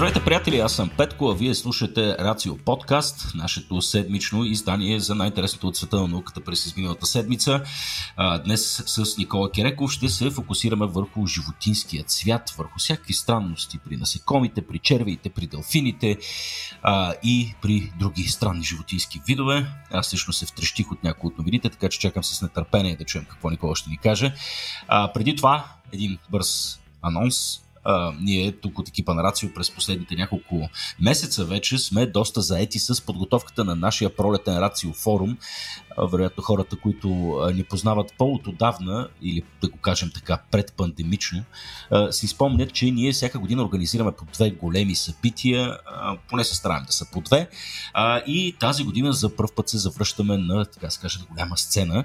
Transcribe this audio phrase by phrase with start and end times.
[0.00, 0.58] Здравейте, приятели!
[0.58, 5.96] Аз съм Петко, а вие слушате Рацио Подкаст, нашето седмично издание за най-интересното от света
[5.96, 7.62] на науката през изминалата седмица.
[8.44, 14.66] Днес с Никола Кереков ще се фокусираме върху животинският свят, върху всякакви странности при насекомите,
[14.66, 16.18] при червиите, при делфините
[17.22, 19.66] и при други странни животински видове.
[19.90, 23.24] Аз лично се втрещих от някои от новините, така че чакам с нетърпение да чуем
[23.24, 24.34] какво Никола ще ни каже.
[25.14, 30.68] Преди това, един бърз анонс а, ние тук от екипа на Рацио през последните няколко
[31.00, 35.36] месеца вече сме доста заети с подготовката на нашия пролетен Рацио форум.
[35.98, 37.08] Вероятно хората, които
[37.54, 41.44] ни познават по-от отдавна, или да го кажем така предпандемично,
[42.10, 45.78] си спомнят, че ние всяка година организираме по две големи събития,
[46.28, 47.48] поне се стараем да са по две,
[48.26, 52.04] и тази година за първ път се завръщаме на, така се каже, голяма сцена.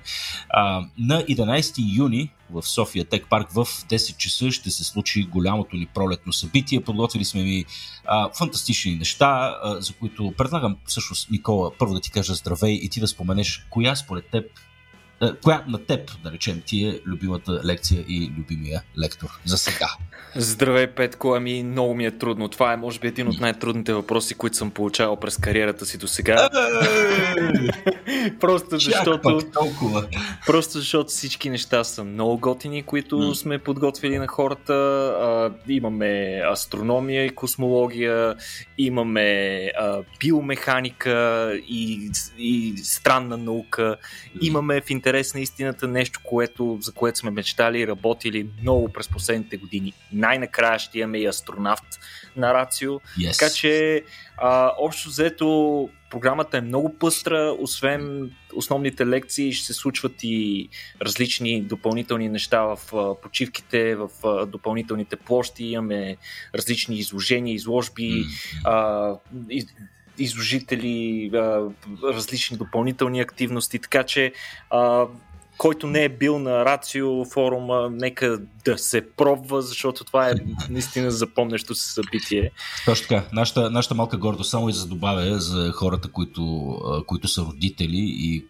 [0.98, 5.86] На 11 юни в София Тек парк в 10 часа ще се случи голямото ни
[5.86, 6.82] пролетно събитие.
[6.82, 7.66] Подготвили сме ми
[8.06, 12.90] а, фантастични неща, а, за които предлагам всъщност, Никола, първо да ти кажа здравей и
[12.90, 14.46] ти да споменеш коя според теб
[15.44, 19.88] коя на теб, да речем, ти е любимата лекция и любимия лектор за сега?
[20.38, 21.34] Здравей, Петко.
[21.36, 22.50] Ами, много ми е трудно.
[22.50, 26.08] Това е, може би, един от най-трудните въпроси, които съм получавал през кариерата си до
[26.08, 26.50] сега.
[28.40, 29.40] просто защото...
[30.46, 34.74] Просто защото всички неща са много готини, които сме подготвили на хората.
[34.74, 38.36] А, имаме астрономия и космология,
[38.78, 43.96] имаме а, биомеханика и, и странна наука,
[44.42, 49.10] имаме в интерес на истината нещо, което, за което сме мечтали и работили много през
[49.10, 49.94] последните години.
[50.14, 52.00] Най-накрая ще имаме и астронавт
[52.36, 52.92] на Рацио.
[52.92, 53.40] Yes.
[53.40, 54.04] Така че,
[54.38, 60.70] а, общо взето, програмата е много пъстра, освен основните лекции ще се случват и
[61.02, 62.80] различни допълнителни неща в
[63.22, 64.10] почивките, в
[64.48, 66.18] допълнителните площи, имаме
[66.56, 68.62] различни изложения, изложби, mm-hmm.
[68.64, 69.18] а,
[70.18, 71.30] изложители,
[72.04, 74.34] различни допълнителни активности, така че
[75.58, 80.34] който не е бил на Рацио форума, нека да се пробва, защото това е
[80.70, 82.52] наистина запомнящо се събитие.
[82.86, 83.28] Точно така.
[83.34, 86.76] Нашата, нашата малка гордост, само и за добавя за хората, които,
[87.08, 88.46] които са родители и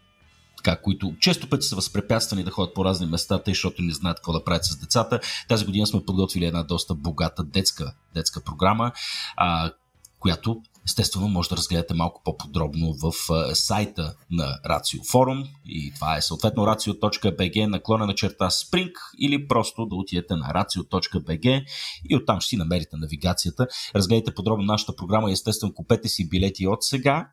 [0.83, 4.33] които често пъти са възпрепятствани да ходят по разни места, тъй, защото не знаят какво
[4.33, 5.19] да правят с децата.
[5.47, 8.91] Тази година сме подготвили една доста богата детска, детска програма,
[9.37, 9.71] а,
[10.19, 13.13] която естествено може да разгледате малко по-подробно в
[13.55, 15.43] сайта на Рацио Форум.
[15.65, 21.65] И това е съответно racio.bg наклона на черта Spring или просто да отидете на racio.bg
[22.09, 23.67] и оттам ще си намерите навигацията.
[23.95, 25.29] Разгледайте подробно нашата програма.
[25.29, 27.27] И естествено купете си билети от сега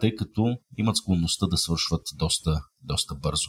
[0.00, 3.48] тъй като имат склонността да свършват доста, доста бързо.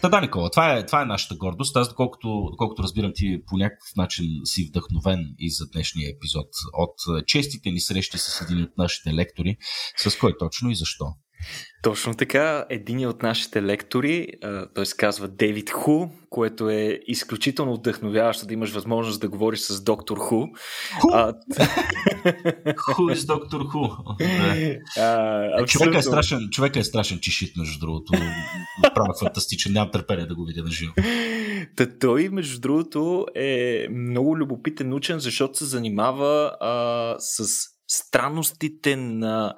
[0.00, 1.76] Та да, Никола, това е, това е нашата гордост.
[1.76, 7.26] Аз, доколкото, доколкото разбирам, ти по някакъв начин си вдъхновен и за днешния епизод от
[7.26, 9.56] честите ни срещи с един от нашите лектори.
[9.96, 11.04] С кой точно и защо?
[11.82, 12.66] Точно така.
[12.70, 14.28] Един от нашите лектори,
[14.74, 19.82] той се казва Дейвид Ху, което е изключително вдъхновяващо да имаш възможност да говориш с
[19.82, 20.46] доктор Ху.
[22.76, 23.88] Ху из доктор Ху.
[25.66, 28.12] Човека е страшен, човека е страшен чешит, между другото.
[28.94, 30.92] Правя фантастичен, нямам търпение да го видя на живо.
[31.76, 37.44] Та той, между другото, е много любопитен учен, защото се занимава а, с
[37.88, 39.54] странностите на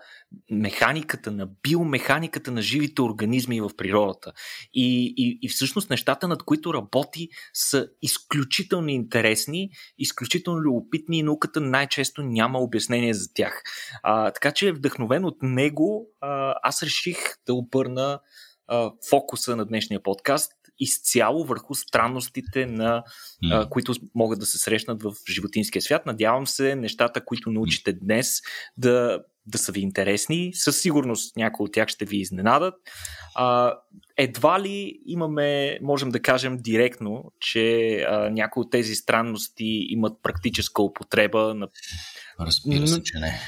[0.51, 4.33] механиката, на биомеханиката на живите организми в природата.
[4.75, 11.61] И, и, и всъщност нещата, над които работи, са изключително интересни, изключително любопитни и науката
[11.61, 13.63] най-често няма обяснение за тях.
[14.03, 18.21] А, така че, вдъхновен от него, а, аз реших да обърна
[18.67, 23.03] а, фокуса на днешния подкаст изцяло върху странностите, на,
[23.51, 26.07] а, които могат да се срещнат в животинския свят.
[26.07, 28.41] Надявам се нещата, които научите днес,
[28.77, 30.51] да да са ви интересни.
[30.55, 32.75] Със сигурност някои от тях ще ви изненадат.
[33.35, 33.75] А,
[34.17, 40.83] едва ли имаме, можем да кажем директно, че а, някои от тези странности имат практическа
[40.83, 41.55] употреба.
[41.55, 41.69] На...
[42.41, 43.41] Разбира се, че не.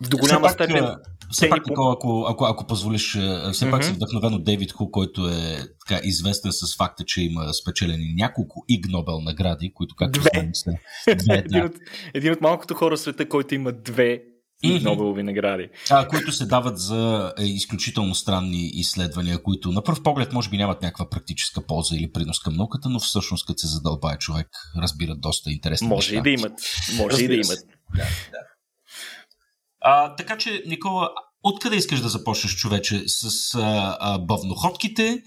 [0.00, 0.84] До голяма степен.
[0.84, 0.98] Пак,
[1.30, 3.70] все пак, Никола, ако, ако, ако позволиш, все mm-hmm.
[3.70, 8.14] пак си вдъхновен от Дейвид Ху, който е така известен с факта, че има спечелени
[8.14, 10.50] няколко Иг Нобел награди, които, както две.
[10.52, 10.72] са
[11.16, 11.74] две, един, от,
[12.14, 14.22] един от малкото хора в света, който има две
[14.62, 15.68] и Нобелови награди.
[15.90, 20.56] А, които се дават за е, изключително странни изследвания, които на пръв поглед може би
[20.56, 25.20] нямат някаква практическа полза или принос към науката, но всъщност като се задълбае човек, разбират
[25.20, 26.18] доста интересни Може неща.
[26.18, 26.60] и да имат.
[26.96, 27.58] Може Разбира и да имат.
[27.96, 28.38] Да, да.
[29.80, 31.10] А, така че, Никола,
[31.48, 33.02] Откъде искаш да започнеш, човече?
[33.06, 35.22] С а, а, бъвноходките,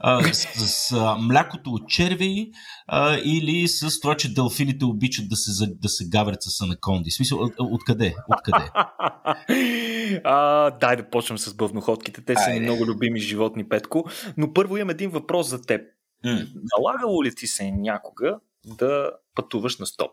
[0.00, 2.50] а, с, с а, млякото от черви
[2.86, 7.10] а, или с това, че делфините обичат да се, да се гаврят с анаконди?
[7.10, 8.14] В смисъл, от, откъде?
[8.28, 8.70] откъде?
[10.24, 12.24] а, дай да почнем с бъвноходките.
[12.24, 14.04] Те са ни много любими животни, Петко.
[14.36, 15.80] Но първо имам един въпрос за теб.
[16.24, 16.48] Mm.
[16.78, 20.10] Налагало ли ти се някога да пътуваш на стоп?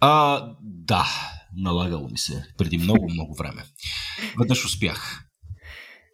[0.00, 1.06] А, да,
[1.56, 3.64] налагало ми се преди много, много време.
[4.38, 5.28] Веднъж успях.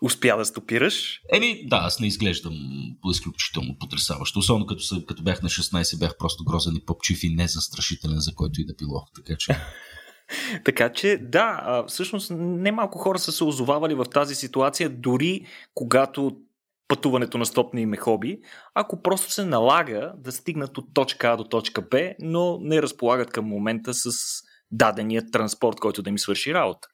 [0.03, 1.21] Успя да стопираш?
[1.33, 2.55] Еми, да, аз не изглеждам
[3.11, 4.39] изключително потрясаващо.
[4.39, 8.35] Особено като, като бях на 16, бях просто грозен и попчив и не застрашителен, за
[8.35, 9.05] който и да било.
[9.17, 9.57] Така че...
[10.65, 16.37] така че, да, всъщност немалко хора са се озовавали в тази ситуация, дори когато
[16.89, 18.41] пътуването на стоп не им е хоби,
[18.75, 23.31] ако просто се налага да стигнат от точка А до точка Б, но не разполагат
[23.31, 24.11] към момента с
[24.71, 26.89] дадения транспорт, който да им свърши работа.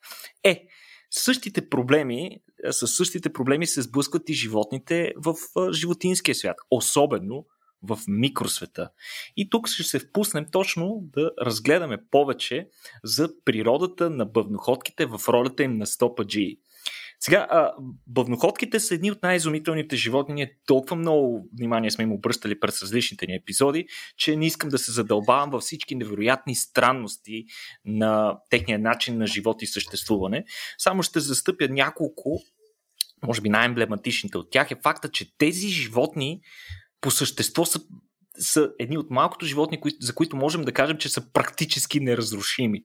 [0.44, 0.67] Е,
[1.11, 2.41] същите проблеми,
[2.71, 5.35] с същите проблеми се сблъскват и животните в
[5.73, 7.47] животинския свят, особено
[7.82, 8.91] в микросвета.
[9.37, 12.69] И тук ще се впуснем точно да разгледаме повече
[13.05, 16.59] за природата на бъвноходките в ролята им на стопаджи.
[17.25, 17.73] Сега, а,
[18.06, 20.35] бъвноходките са едни от най-изумителните животни.
[20.35, 23.87] Ние толкова много внимание сме им обръщали през различните ни епизоди,
[24.17, 27.44] че не искам да се задълбавам във всички невероятни странности
[27.85, 30.44] на техния начин на живот и съществуване.
[30.79, 32.41] Само ще застъпя няколко,
[33.27, 36.41] може би най-емблематичните от тях е факта, че тези животни
[37.00, 37.81] по същество са
[38.38, 42.84] са едни от малкото животни, за които можем да кажем, че са практически неразрушими.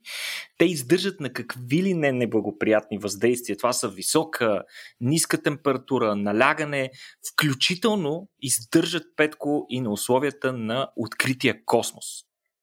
[0.57, 3.57] Те издържат на какви ли не неблагоприятни въздействия.
[3.57, 4.63] Това са висока,
[5.01, 6.91] ниска температура, налягане,
[7.33, 12.05] включително издържат петко и на условията на открития космос.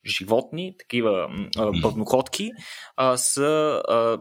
[0.07, 1.29] Животни, такива
[1.83, 2.51] бъдноходки,
[3.17, 4.19] са а,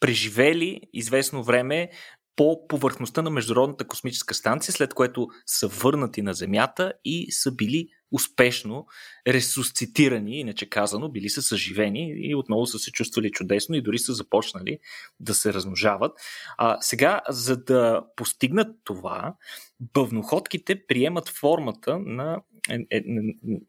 [0.00, 1.90] преживели известно време
[2.36, 7.88] по повърхността на Международната космическа станция, след което са върнати на Земята и са били
[8.12, 8.86] успешно
[9.26, 14.12] ресусцитирани, иначе казано, били са съживени и отново са се чувствали чудесно и дори са
[14.12, 14.78] започнали
[15.20, 16.12] да се размножават.
[16.58, 19.34] А, сега, за да постигнат това,
[19.80, 23.02] бъвноходките приемат формата на, е, е,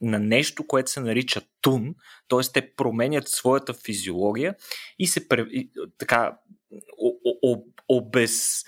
[0.01, 1.95] на нещо, което се нарича тун,
[2.27, 2.39] т.е.
[2.53, 4.55] те променят своята физиология
[4.99, 5.27] и се
[5.97, 6.37] така
[7.89, 8.63] обез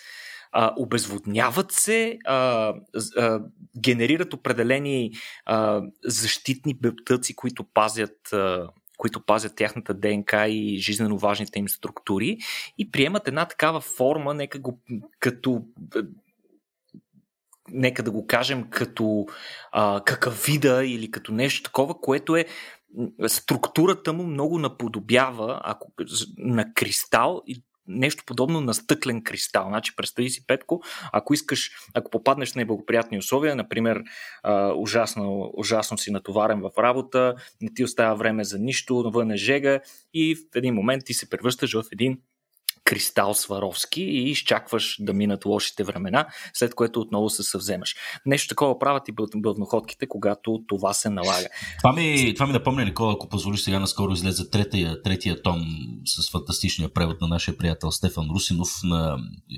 [0.57, 2.73] а, обезводняват се, а,
[3.17, 3.41] а,
[3.77, 5.11] генерират определени
[5.45, 12.37] а, защитни бептъци, които пазят а, които пазят тяхната ДНК и жизненно важните им структури
[12.77, 14.79] и приемат една такава форма, нека го
[15.19, 15.61] като
[17.69, 19.25] нека да го кажем като
[19.71, 22.45] а, какавида или като нещо такова, което е
[23.27, 25.91] структурата му много наподобява ако,
[26.37, 29.65] на кристал и нещо подобно на стъклен кристал.
[29.67, 30.81] Значи, представи си, Петко,
[31.13, 34.03] ако искаш, ако попаднеш в неблагоприятни условия, например,
[34.43, 39.37] а, ужасно, ужасно си натоварен в работа, не ти остава време за нищо, навън е
[39.37, 39.79] жега
[40.13, 42.19] и в един момент ти се превръщаш в един
[42.85, 47.95] кристал Сваровски и изчакваш да минат лошите времена, след което отново се съвземаш.
[48.25, 51.47] Нещо такова правят и бълноходките, когато това се налага.
[51.77, 55.61] Това ми, това ми напомня, Никола, ако позволиш сега наскоро излезе третия, третия том
[56.05, 59.17] с фантастичния превод на нашия приятел Стефан Русинов на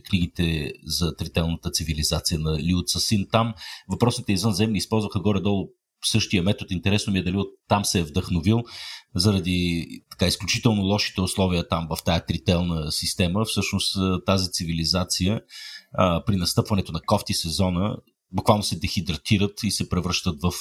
[0.09, 3.27] книгите за трителната цивилизация на Лио Цасин.
[3.31, 3.53] Там
[3.89, 5.69] въпросните извънземни използваха горе-долу
[6.09, 6.67] същия метод.
[6.69, 8.63] Интересно ми е дали от там се е вдъхновил
[9.15, 13.45] заради така изключително лошите условия там в тая трителна система.
[13.45, 15.41] Всъщност тази цивилизация
[15.93, 17.97] а, при настъпването на кофти сезона
[18.31, 20.51] буквално се дехидратират и се превръщат в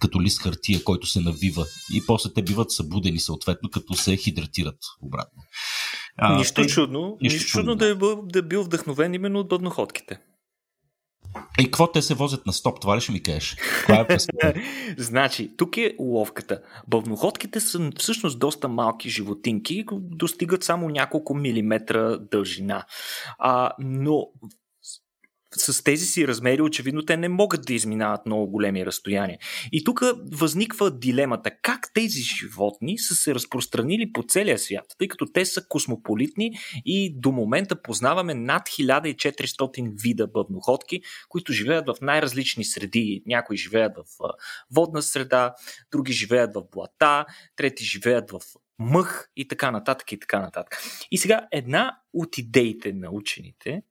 [0.00, 4.78] като лист хартия, който се навива и после те биват събудени съответно, като се хидратират
[5.02, 5.42] обратно.
[6.16, 9.40] А, нищо тъй, чудно, нищо, нищо чудно да е, бил, да е бил вдъхновен именно
[9.40, 10.18] от бъдноходките.
[11.60, 12.80] И какво те се возят на стоп?
[12.80, 13.56] Това ли ще ми кажеш?
[13.88, 14.54] е
[14.98, 16.60] значи, тук е уловката.
[16.88, 22.84] Бълноходките са всъщност доста малки животинки, достигат само няколко милиметра дължина.
[23.38, 24.26] А, но
[25.56, 29.38] с тези си размери, очевидно, те не могат да изминават много големи разстояния.
[29.72, 30.00] И тук
[30.32, 35.68] възниква дилемата как тези животни са се разпространили по целия свят, тъй като те са
[35.68, 43.22] космополитни и до момента познаваме над 1400 вида бъбноходки, които живеят в най-различни среди.
[43.26, 44.34] Някои живеят в
[44.74, 45.54] водна среда,
[45.92, 47.24] други живеят в блата,
[47.56, 48.40] трети живеят в
[48.78, 50.78] мъх и така нататък и така нататък.
[51.10, 53.82] И сега една от идеите на учените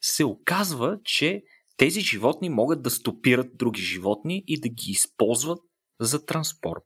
[0.00, 1.42] се оказва, че
[1.76, 5.58] тези животни могат да стопират други животни и да ги използват
[6.00, 6.84] за транспорт.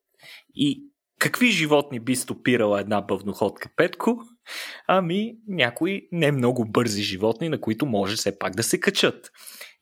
[0.55, 4.17] И Какви животни би стопирала една бъвноходка, Петко?
[4.89, 9.31] Ами, някои не много бързи животни, на които може все пак да се качат.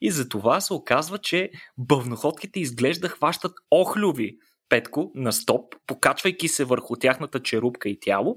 [0.01, 4.37] И за това се оказва, че бъвноходките изглежда хващат охлюви,
[4.73, 8.37] Петко на стоп, покачвайки се върху тяхната черупка и тяло,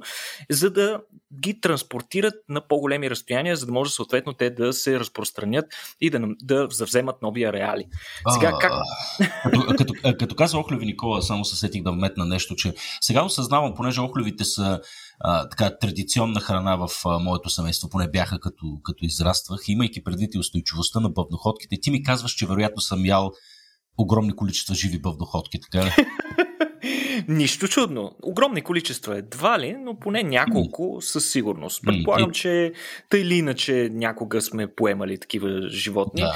[0.50, 1.02] за да
[1.42, 5.66] ги транспортират на по-големи разстояния, за да може съответно те да се разпространят
[6.02, 7.86] и да, да завземат нови ареали.
[8.34, 8.72] Сега как...
[9.44, 13.74] Като, като, като каза Охлюви Никола, само се сетих да вметна нещо, че сега осъзнавам,
[13.76, 14.82] понеже Охлювите са
[15.20, 20.36] а, така традиционна храна в а, моето семейство, поне бяха като, като израствах, имайки предвид
[20.36, 21.76] и устойчивостта на бъвноходките.
[21.82, 23.32] Ти ми казваш, че вероятно съм ял
[23.98, 25.92] огромни количества живи бъвноходки, така ли?
[27.28, 28.12] Нищо чудно.
[28.24, 31.82] Огромни количества едва ли, но поне няколко със сигурност.
[31.84, 32.74] Предполагам, че
[33.10, 36.22] тъй или иначе някога сме поемали такива животни.
[36.22, 36.36] Да.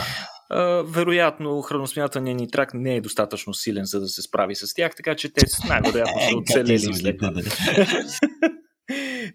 [0.52, 4.96] Uh, вероятно, храносмятания ни трак не е достатъчно силен, за да се справи с тях,
[4.96, 7.16] така че те най-вероятно са оцелели след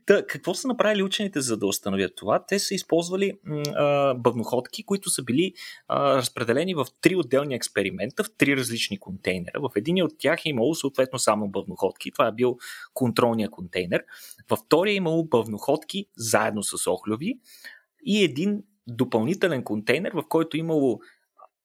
[0.06, 2.46] Та, какво са направили учените за да установят това?
[2.46, 3.32] Те са използвали
[3.74, 5.52] а, бъвноходки, които са били
[5.88, 9.60] а, разпределени в три отделни експеримента, в три различни контейнера.
[9.60, 12.10] В един от тях е имало съответно само бъвноходки.
[12.10, 12.56] Това е бил
[12.94, 14.04] контролния контейнер.
[14.50, 17.38] Във втория е имало бъвноходки заедно с охлюви
[18.06, 21.00] и един допълнителен контейнер, в който е имало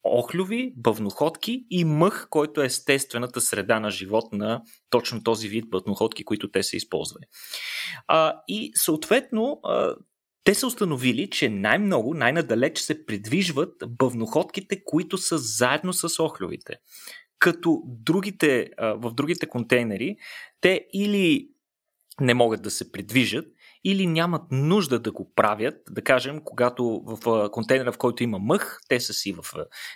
[0.04, 6.24] охлюви, бъвноходки и мъх, който е естествената среда на живот на точно този вид бъвноходки,
[6.24, 7.24] които те са използвали.
[8.08, 9.96] А, и съответно, а,
[10.44, 16.76] те са установили, че най-много, най-надалеч се придвижват бъвноходките, които са заедно с охлювите.
[17.40, 20.18] Като другите, а, в другите контейнери,
[20.62, 21.50] те или
[22.22, 23.46] не могат да се придвижат,
[23.84, 28.80] или нямат нужда да го правят, да кажем, когато в контейнера, в който има мъх,
[28.90, 29.46] те са си в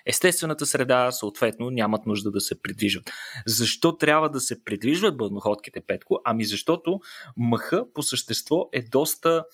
[0.06, 3.10] естествената среда, съответно нямат нужда да се придвижват.
[3.46, 6.20] Защо трябва да се придвижват бъдноходките, Петко?
[6.26, 7.00] Ами защото
[7.38, 9.46] мъха по същество е доста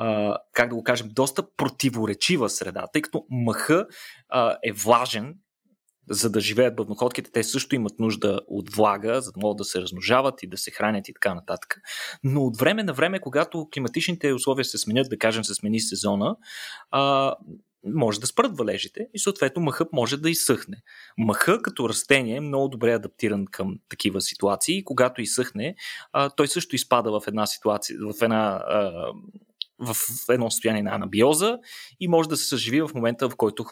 [0.00, 3.86] Uh, как да го кажем, доста противоречива среда, тъй като мъха
[4.34, 5.34] uh, е влажен
[6.10, 9.80] за да живеят бъвноходките, те също имат нужда от влага, за да могат да се
[9.80, 11.80] размножават и да се хранят и така нататък.
[12.24, 16.36] Но от време на време, когато климатичните условия се сменят, да кажем се смени сезона,
[16.90, 17.34] а,
[17.84, 20.76] може да спрат валежите и съответно мъхът може да изсъхне.
[21.18, 25.74] Мъха като растение е много добре адаптиран към такива ситуации и когато изсъхне,
[26.12, 28.92] а, той също изпада в една ситуация, в една а,
[29.78, 29.96] в
[30.30, 31.58] едно състояние на анабиоза
[32.00, 33.64] и може да се съживи в момента, в който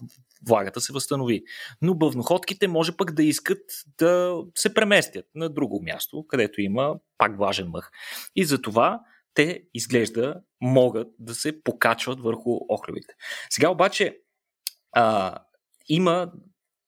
[0.47, 1.43] влагата се възстанови.
[1.83, 3.61] Но бъвноходките може пък да искат
[3.99, 7.91] да се преместят на друго място, където има пак влажен мъх.
[8.37, 9.01] И затова
[9.35, 13.15] те изглежда могат да се покачват върху охлювите.
[13.51, 14.19] Сега обаче
[14.93, 15.37] а,
[15.89, 16.33] има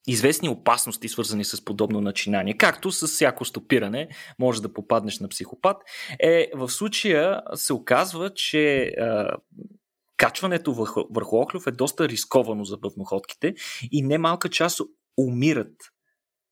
[0.06, 5.76] известни опасности, свързани с подобно начинание, както с всяко стопиране може да попаднеш на психопат,
[6.20, 8.92] е в случая се оказва, че е,
[10.16, 13.54] качването върху, върху охлюв е доста рисковано за бъвноходките
[13.92, 14.80] и немалка част
[15.18, 15.74] умират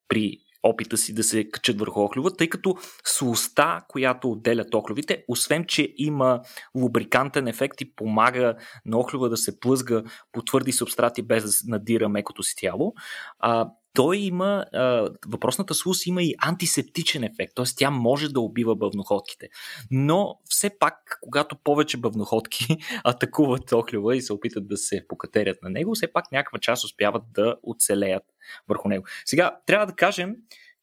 [0.09, 5.65] при опита си да се качат върху охлюва, тъй като слоста, която отделят охлювите, освен
[5.65, 6.41] че има
[6.75, 8.55] лубрикантен ефект и помага
[8.87, 10.03] на охлюва да се плъзга
[10.33, 12.95] по твърди субстрати без да надира мекото си тяло,
[13.39, 17.65] а, той има, а, въпросната слус има и антисептичен ефект, т.е.
[17.77, 19.49] тя може да убива бъвноходките.
[19.91, 25.71] Но все пак, когато повече бъвноходки атакуват охлюва и се опитат да се покатерят на
[25.71, 28.25] него, все пак някаква част успяват да оцелеят
[28.69, 29.05] върху него.
[29.25, 30.37] Сега, трябва да кажем,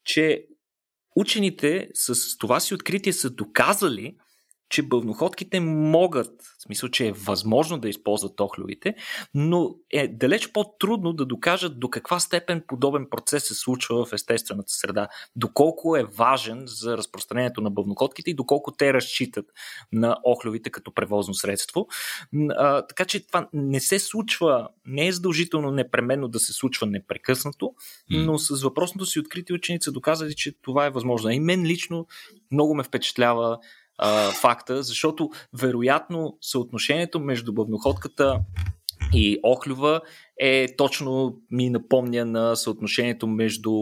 [0.04, 0.46] че
[1.16, 4.16] учените с това си откритие са доказали,
[4.68, 8.94] че бълноходките могат, в смисъл, че е възможно да използват охлювите,
[9.34, 14.72] но е далеч по-трудно да докажат до каква степен подобен процес се случва в естествената
[14.72, 19.46] среда, доколко е важен за разпространението на бълнокотките и доколко те разчитат
[19.92, 21.88] на охлювите като превозно средство.
[22.50, 27.74] А, така че това не се случва, не е задължително непременно да се случва непрекъснато,
[28.10, 31.30] но с въпросното си открити ученица доказали, че това е възможно.
[31.30, 32.06] И мен лично
[32.50, 33.58] много ме впечатлява
[33.98, 38.40] а, факта, защото вероятно съотношението между бъвноходката
[39.14, 40.00] и Охлюва
[40.38, 43.72] е точно ми напомня на съотношението между,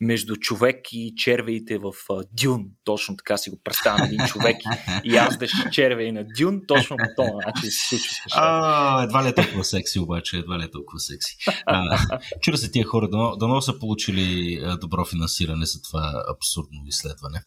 [0.00, 1.92] между човек и червеите в
[2.32, 2.64] Дюн.
[2.84, 4.56] Точно така си го представям един човек
[5.04, 8.24] и яздеш червей на Дюн, точно по този начин се случва.
[8.32, 11.36] А, едва ли е толкова секси, обаче, едва ли е толкова секси.
[12.42, 17.42] чура се тия хора, дано, дано са получили добро финансиране за това абсурдно изследване.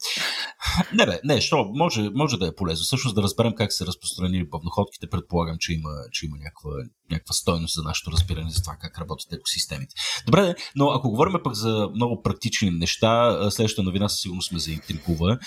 [0.94, 2.84] Не, бе, не, що, може, може да е полезно.
[2.84, 6.70] Всъщност да разберем как се разпространили пъвноходките, предполагам, че има, че има някаква,
[7.10, 9.94] някаква стойност за нашето разбиране данни за това как работят екосистемите.
[10.26, 15.38] Добре, но ако говорим пък за много практични неща, следващата новина със сигурност ме заинтригува.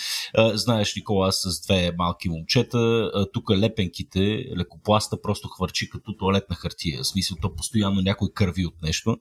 [0.54, 7.02] Знаеш, Никола, аз с две малки момчета, тук лепенките, лекопласта просто хвърчи като туалетна хартия.
[7.02, 9.16] В смисъл, то постоянно някой кърви от нещо.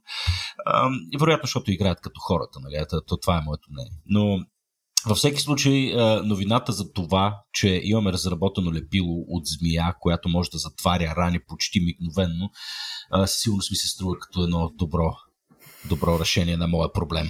[1.20, 2.86] Вероятно, защото играят като хората, нали?
[3.08, 4.00] То, това е моето мнение.
[4.06, 4.40] Но
[5.06, 5.94] във всеки случай,
[6.24, 11.80] новината за това, че имаме разработено лепило от змия, която може да затваря рани почти
[11.80, 12.50] мигновенно,
[13.26, 15.12] сигурно ми се струва като едно добро,
[15.90, 17.28] добро решение на моя проблем.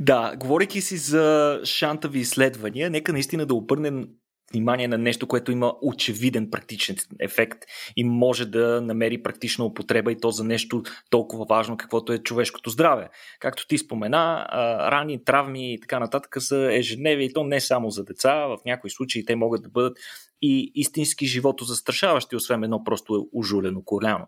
[0.00, 4.08] Да, говорейки си за шантави изследвания, нека наистина да обърнем
[4.52, 7.58] внимание на нещо, което има очевиден практичен ефект
[7.96, 12.70] и може да намери практична употреба и то за нещо толкова важно, каквото е човешкото
[12.70, 13.08] здраве.
[13.40, 14.46] Както ти спомена,
[14.90, 18.90] рани, травми и така нататък са ежедневие и то не само за деца, в някои
[18.90, 19.98] случаи те могат да бъдат
[20.42, 24.26] и истински живото застрашаващи, освен едно просто ужулено коляно.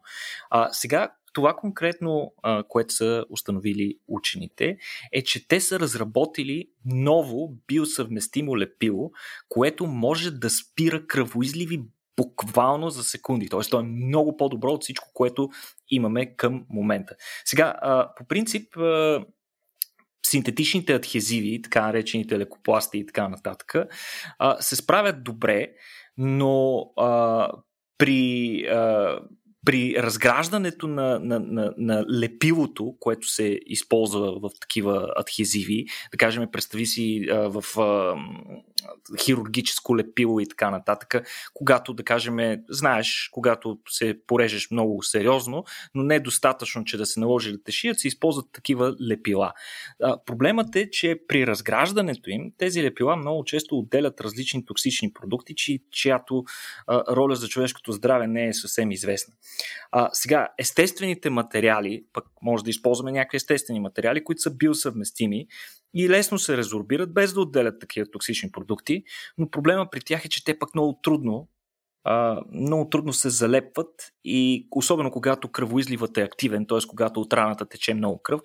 [0.50, 2.32] А, сега, това конкретно,
[2.68, 4.76] което са установили учените,
[5.12, 9.10] е, че те са разработили ново биосъвместимо лепило,
[9.48, 11.82] което може да спира кръвоизливи
[12.16, 13.48] буквално за секунди.
[13.48, 15.48] Тоест, то е много по-добро от всичко, което
[15.90, 17.14] имаме към момента.
[17.44, 17.74] Сега,
[18.16, 18.76] по принцип,
[20.26, 23.74] синтетичните адхезиви, така наречените лекопласти и така нататък,
[24.60, 25.68] се справят добре,
[26.16, 26.84] но
[27.98, 28.64] при
[29.66, 36.50] при разграждането на, на, на, на лепилото, което се използва в такива адхезиви, да кажем,
[36.52, 38.14] представи си а, в а,
[39.24, 41.14] хирургическо лепило и така нататък,
[41.54, 42.36] когато, да кажем,
[42.68, 47.98] знаеш, когато се порежеш много сериозно, но не е достатъчно, че да се наложи летешият,
[47.98, 49.52] се използват такива лепила.
[50.02, 55.54] А, проблемът е, че при разграждането им тези лепила много често отделят различни токсични продукти,
[55.54, 56.44] чи, чиято
[56.86, 59.34] а, роля за човешкото здраве не е съвсем известна.
[59.92, 65.46] А, сега, естествените материали, пък може да използваме някакви естествени материали, които са биосъвместими
[65.94, 69.02] и лесно се резорбират, без да отделят такива токсични продукти,
[69.38, 71.48] но проблема при тях е, че те пък много трудно
[72.04, 76.78] а, много трудно се залепват и особено когато кръвоизливът е активен, т.е.
[76.88, 78.40] когато от раната тече много кръв,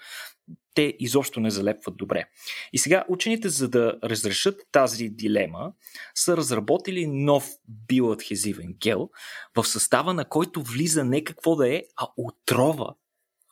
[0.73, 2.25] те изобщо не залепват добре.
[2.73, 5.73] И сега учените, за да разрешат тази дилема,
[6.15, 7.49] са разработили нов
[7.87, 9.09] биоадхезивен гел,
[9.55, 12.95] в състава на който влиза не какво да е, а отрова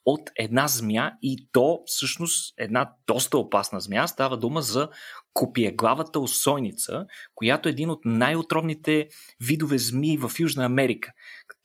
[0.06, 4.08] от една змия и то всъщност една доста опасна змия.
[4.08, 4.90] Става дума за
[5.34, 9.08] копиеглавата осойница, която е един от най-отровните
[9.40, 11.12] видове змии в Южна Америка.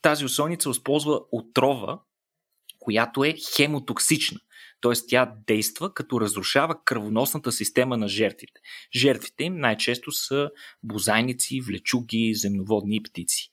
[0.02, 2.00] Тази осойница използва отрова,
[2.78, 4.38] която е хемотоксична.
[4.80, 4.92] Т.е.
[5.08, 8.60] тя действа като разрушава кръвоносната система на жертвите.
[8.94, 10.50] Жертвите им най-често са
[10.82, 13.50] бозайници, влечуги, земноводни птици.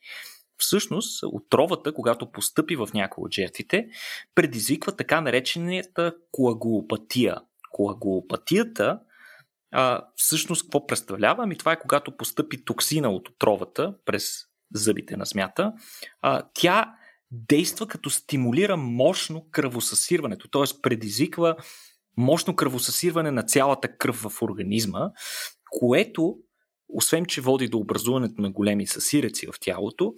[0.57, 3.87] Всъщност, отровата, когато постъпи в някои от жертвите,
[4.35, 7.37] предизвиква така наречената коагулопатия.
[7.71, 8.99] Коагулопатията
[9.71, 11.43] а, всъщност какво представлява?
[11.43, 15.73] Ами това е когато постъпи токсина от отровата през зъбите на змята,
[16.21, 16.95] а, тя
[17.33, 20.81] действа като стимулира мощно кръвосъсирването, т.е.
[20.81, 21.55] предизвиква
[22.17, 25.09] мощно кръвосъсирване на цялата кръв в организма,
[25.79, 26.35] което,
[26.89, 30.13] освен че води до образуването на големи съсиреци в тялото,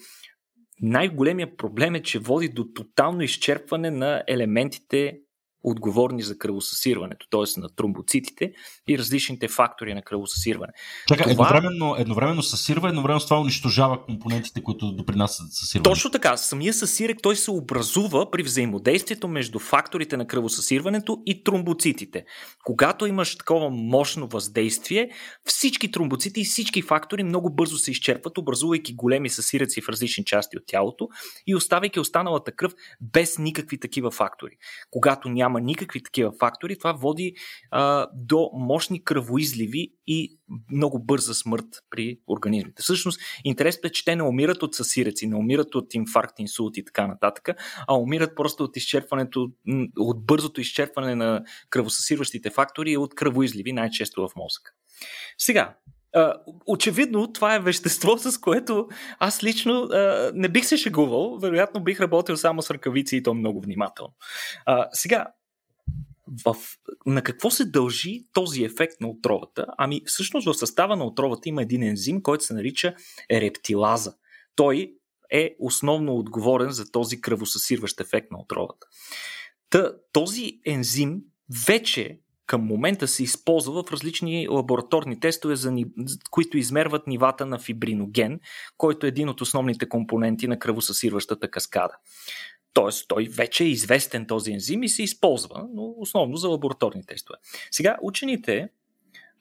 [0.81, 5.19] най-големият проблем е, че води до тотално изчерпване на елементите
[5.65, 7.59] отговорни за кръвосъсирването, т.е.
[7.59, 8.51] на тромбоцитите
[8.87, 10.73] и различните фактори на кръвосъсирване.
[11.07, 11.47] Чакай, това...
[11.47, 15.89] едновременно, едновременно съсирва, едновременно с това унищожава компонентите, които допринасят съсирването.
[15.89, 16.37] Точно така.
[16.37, 22.25] Самия съсирек той се образува при взаимодействието между факторите на кръвосъсирването и тромбоцитите.
[22.63, 25.09] Когато имаш такова мощно въздействие,
[25.45, 30.57] всички тромбоцити и всички фактори много бързо се изчерпват, образувайки големи съсиреци в различни части
[30.57, 31.07] от тялото
[31.47, 34.57] и оставяйки останалата кръв без никакви такива фактори.
[34.91, 37.33] Когато няма няма никакви такива фактори, това води
[37.71, 40.39] а, до мощни кръвоизливи и
[40.71, 42.81] много бърза смърт при организмите.
[42.81, 46.85] Всъщност, интересното е, че те не умират от съсиреци, не умират от инфаркт, инсулт и
[46.85, 47.49] така нататък,
[47.87, 49.51] а умират просто от изчерпването,
[49.97, 54.71] от бързото изчерпване на кръвосъсирващите фактори и от кръвоизливи, най-често в мозъка.
[55.37, 55.75] Сега,
[56.65, 58.87] очевидно, това е вещество, с което
[59.19, 59.89] аз лично
[60.33, 61.37] не бих се шегувал.
[61.37, 64.13] Вероятно бих работил само с ръкавици и то много внимателно.
[64.91, 65.27] Сега,
[66.45, 66.55] в,
[67.05, 69.65] на какво се дължи този ефект на отровата?
[69.77, 72.95] Ами всъщност в състава на отровата има един ензим, който се нарича
[73.31, 74.13] рептилаза.
[74.55, 74.93] Той
[75.31, 78.87] е основно отговорен за този кръвосъсирващ ефект на отровата.
[79.69, 81.21] Та, този ензим
[81.67, 85.73] вече към момента се използва в различни лабораторни тестове, за,
[86.31, 88.39] които измерват нивата на фибриноген,
[88.77, 91.97] който е един от основните компоненти на кръвосъсирващата каскада.
[92.75, 97.37] Тоест, той вече е известен този ензим и се използва, но основно за лабораторни тестове.
[97.71, 98.69] Сега, учените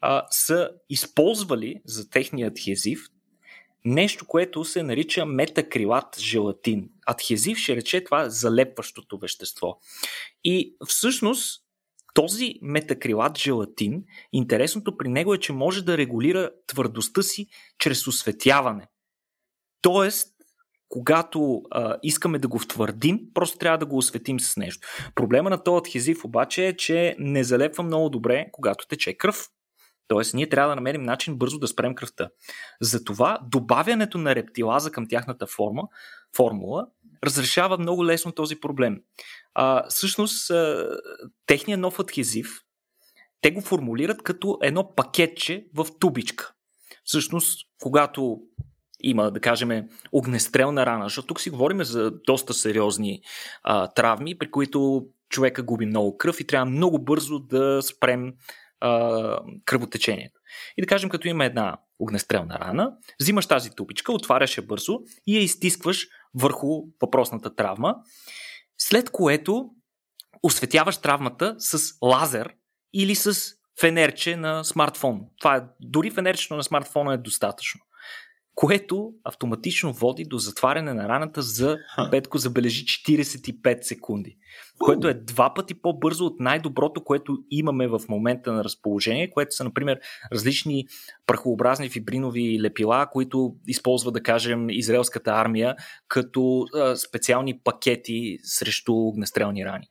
[0.01, 3.09] а, са използвали за техния адхезив
[3.85, 6.89] нещо, което се нарича метакрилат желатин.
[7.07, 9.79] Адхезив ще рече това залепващото вещество.
[10.45, 11.65] И всъщност
[12.15, 17.47] този метакрилат желатин, интересното при него е, че може да регулира твърдостта си
[17.79, 18.89] чрез осветяване.
[19.83, 20.34] Тоест,
[20.95, 24.89] когато а, искаме да го втвърдим, просто трябва да го осветим с нещо.
[25.15, 29.49] Проблема на този адхезив обаче е, че не залепва много добре, когато тече кръв.
[30.09, 32.29] Тоест, ние трябва да намерим начин бързо да спрем кръвта.
[32.81, 35.83] Затова добавянето на рептилаза към тяхната форма,
[36.37, 36.87] формула
[37.25, 39.01] разрешава много лесно този проблем.
[39.55, 40.89] А, всъщност, а,
[41.47, 42.61] техният нов адхезив,
[43.41, 46.53] те го формулират като едно пакетче в тубичка.
[47.05, 48.41] Всъщност, когато
[49.05, 53.21] има, да кажем, огнестрелна рана, защото тук си говорим за доста сериозни
[53.63, 58.33] а, травми, при които човека губи много кръв и трябва много бързо да спрем
[58.81, 60.41] а, кръвотечението.
[60.77, 65.37] И да кажем, като има една огнестрелна рана, взимаш тази тубичка, отваряш я бързо и
[65.37, 67.95] я изтискваш върху въпросната травма,
[68.79, 69.71] след което
[70.43, 72.55] осветяваш травмата с лазер
[72.93, 75.21] или с фенерче на смартфон.
[75.41, 77.81] Това е, дори фенерчето на смартфона е достатъчно
[78.55, 81.79] което автоматично води до затваряне на раната за,
[82.11, 84.37] Петко забележи, 45 секунди.
[84.79, 89.65] Което е два пъти по-бързо от най-доброто, което имаме в момента на разположение, което са,
[89.65, 90.01] например,
[90.33, 90.87] различни
[91.27, 95.77] прахообразни фибринови лепила, които използва, да кажем, израелската армия
[96.09, 99.87] като специални пакети срещу огнестрелни рани.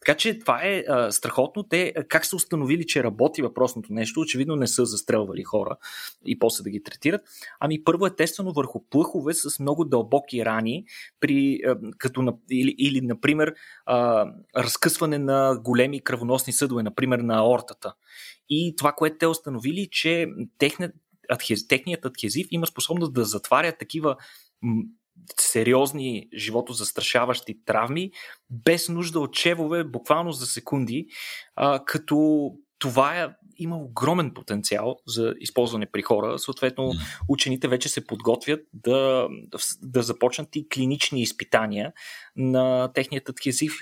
[0.00, 1.62] Така че това е а, страхотно.
[1.62, 4.20] Те как са установили, че работи въпросното нещо?
[4.20, 5.76] Очевидно не са застрелвали хора
[6.26, 7.20] и после да ги третират.
[7.60, 10.84] Ами първо е тествано върху плъхове с много дълбоки рани,
[11.20, 13.54] при, а, като, или, или, например,
[13.86, 17.94] а, разкъсване на големи кръвоносни съдове, например на аортата.
[18.48, 20.26] И това, което те установили, че
[20.58, 20.94] техният,
[21.30, 24.16] адхез, техният адхезив има способност да затваря такива
[25.40, 28.10] сериозни живото застрашаващи травми,
[28.50, 31.06] без нужда от чевове, буквално за секунди,
[31.56, 36.38] а, като това е, има огромен потенциал за използване при хора.
[36.38, 36.92] Съответно,
[37.28, 39.28] учените вече се подготвят да,
[39.82, 41.92] да започнат и клинични изпитания
[42.36, 43.78] на техният адхезив,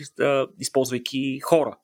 [0.59, 1.76] използвайки хора.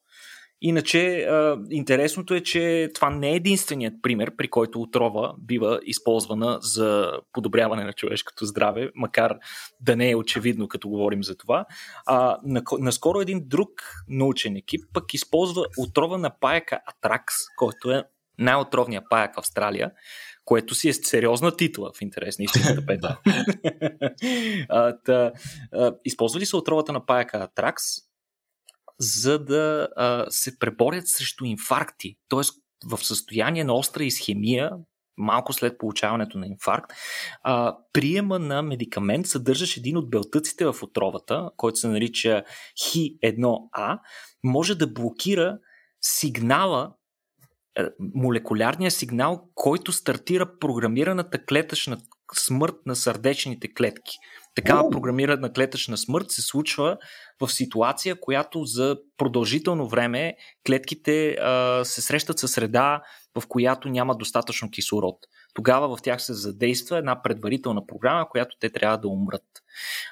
[0.61, 6.59] Иначе, а, интересното е, че това не е единственият пример, при който отрова бива използвана
[6.61, 9.37] за подобряване на човешкото здраве, макар
[9.81, 11.65] да не е очевидно, като говорим за това.
[12.07, 12.39] А,
[12.79, 13.71] наскоро един друг
[14.09, 18.05] научен екип пък използва отрова на паяка Атракс, който е
[18.39, 19.91] най-отровният паяк в Австралия,
[20.45, 23.17] което си е сериозна титла в интерес на истината, Петър.
[26.05, 27.83] използвали са отровата на паяка Атракс,
[29.01, 32.43] за да а, се преборят срещу инфаркти, т.е.
[32.87, 34.71] в състояние на остра изхемия,
[35.17, 36.93] малко след получаването на инфаркт,
[37.43, 42.45] а, приема на медикамент съдържаш един от белтъците в отровата, който се нарича
[42.81, 43.99] Хи1А,
[44.45, 45.59] може да блокира
[46.01, 46.95] сигнала,
[47.79, 51.99] е, молекулярния сигнал, който стартира програмираната клетъчна
[52.35, 54.17] смърт на сърдечните клетки.
[54.57, 56.97] Такава програмирана клетъчна смърт се случва
[57.41, 63.03] в ситуация, която за продължително време клетките а, се срещат със среда,
[63.41, 65.19] в която няма достатъчно кислород.
[65.55, 69.45] Тогава в тях се задейства една предварителна програма, която те трябва да умрат.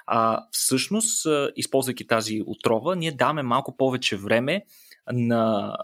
[0.06, 1.26] А, всъщност,
[1.56, 4.64] използвайки тази отрова, ние даваме малко повече време
[5.12, 5.76] на,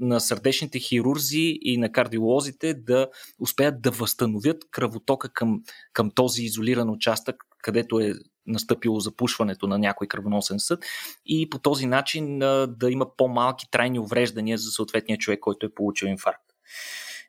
[0.00, 3.08] на сърдечните хирурзи и на кардиолозите да
[3.40, 8.14] успеят да възстановят кръвотока към, към този изолиран участък, където е
[8.46, 10.84] настъпило запушването на някой кръвоносен съд
[11.26, 16.06] и по този начин да има по-малки трайни увреждания за съответния човек, който е получил
[16.06, 16.44] инфаркт.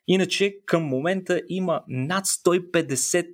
[0.08, 3.28] Иначе към момента има над 150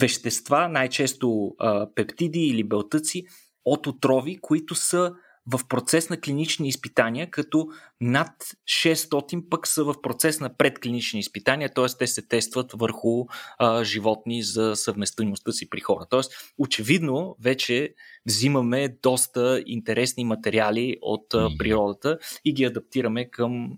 [0.00, 3.24] вещества, най-често а, пептиди или белтъци
[3.64, 5.12] от отрови, които са
[5.52, 7.68] в процес на клинични изпитания, като
[8.00, 8.30] над
[8.68, 11.86] 600 пък са в процес на предклинични изпитания, т.е.
[11.98, 13.24] те се тестват върху
[13.58, 16.06] а, животни за съвместимостта си при хора.
[16.10, 16.20] Т.е.
[16.58, 17.94] очевидно вече
[18.26, 23.76] взимаме доста интересни материали от а, природата и ги адаптираме към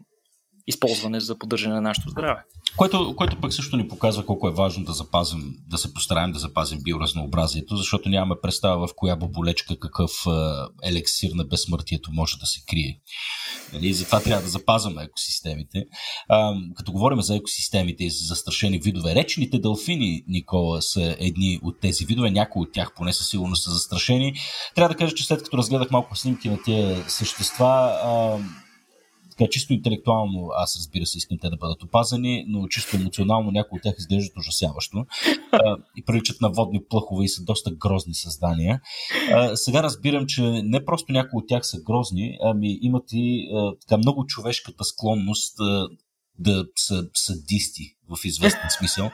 [0.66, 2.40] използване за поддържане на нашето здраве.
[2.76, 6.38] Което, което пък също ни показва колко е важно да запазим, да се постараем да
[6.38, 10.10] запазим биоразнообразието, защото нямаме представа в коя боболечка какъв
[10.82, 13.00] елексир на безсмъртието може да се крие.
[13.72, 13.92] Нали?
[13.92, 15.84] Затова трябва да запазваме екосистемите.
[16.28, 21.80] А, като говорим за екосистемите и за застрашени видове, речните делфини, Никола, са едни от
[21.80, 22.30] тези видове.
[22.30, 24.34] Някои от тях поне със сигурност са застрашени.
[24.74, 28.38] Трябва да кажа, че след като разгледах малко снимки на тези същества, а,
[29.36, 33.76] така, чисто интелектуално аз разбира се искам те да бъдат опазени, но чисто емоционално някои
[33.76, 35.06] от тях изглеждат ужасяващо
[35.52, 38.80] а, и приличат на водни плъхове и са доста грозни създания.
[39.32, 43.72] А, сега разбирам, че не просто някои от тях са грозни, ами имат и а,
[43.80, 45.88] така много човешката склонност а,
[46.38, 47.82] да са садисти
[48.16, 49.10] в известен смисъл.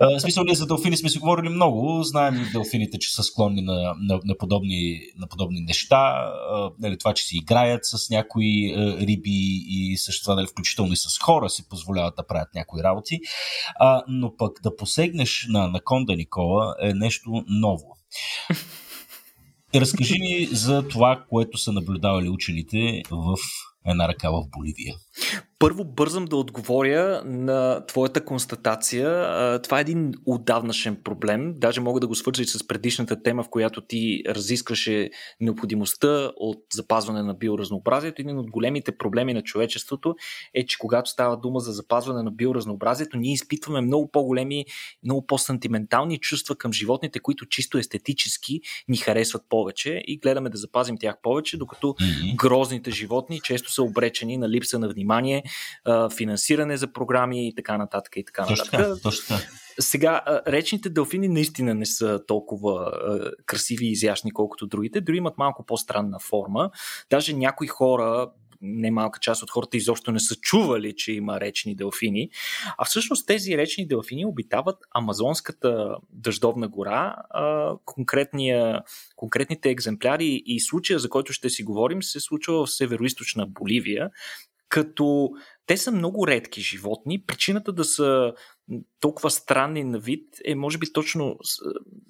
[0.00, 2.02] В смисъл, ние за делфини сме си говорили много.
[2.02, 6.32] Знаем делфините, че са склонни на, на, на, подобни, на подобни неща.
[6.78, 11.18] Нали, това, че си играят с някои риби и също това, нали, включително и с
[11.22, 13.20] хора си позволяват да правят някои работи.
[13.80, 17.96] А, но пък да посегнеш на анаконда, Никола, е нещо ново.
[19.74, 23.36] Разкажи ни за това, което са наблюдавали учените в
[23.86, 24.94] една ръка в Боливия.
[25.62, 29.60] Първо бързам да отговоря на твоята констатация.
[29.62, 31.54] Това е един отдавнашен проблем.
[31.56, 36.58] Даже мога да го свържа и с предишната тема, в която ти разискваше необходимостта от
[36.72, 38.22] запазване на биоразнообразието.
[38.22, 40.14] Един от големите проблеми на човечеството
[40.54, 44.64] е, че когато става дума за запазване на биоразнообразието, ние изпитваме много по-големи,
[45.04, 50.98] много по-сантиментални чувства към животните, които чисто естетически ни харесват повече и гледаме да запазим
[50.98, 52.36] тях повече, докато mm-hmm.
[52.36, 55.42] грозните животни често са обречени на липса на внимание,
[56.16, 58.16] финансиране за програми и така нататък.
[58.16, 58.70] И така нататък.
[58.70, 59.36] Точно, точно.
[59.80, 62.92] Сега, речните делфини наистина не са толкова
[63.46, 65.00] красиви и изящни, колкото другите.
[65.00, 66.70] Дори имат малко по-странна форма.
[67.10, 68.30] Даже някои хора,
[68.64, 72.30] немалка част от хората изобщо не са чували, че има речни делфини.
[72.78, 77.16] А всъщност тези речни делфини обитават Амазонската дъждовна гора.
[79.16, 83.04] конкретните екземпляри и случая, за който ще си говорим, се случва в северо
[83.46, 84.10] Боливия,
[84.72, 85.30] като
[85.66, 87.22] те са много редки животни.
[87.26, 88.32] Причината да са
[89.00, 91.36] толкова странни на вид е може би точно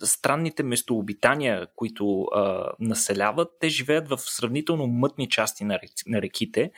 [0.05, 3.49] странните местообитания, които а, населяват.
[3.61, 6.71] Те живеят в сравнително мътни части на, на реките,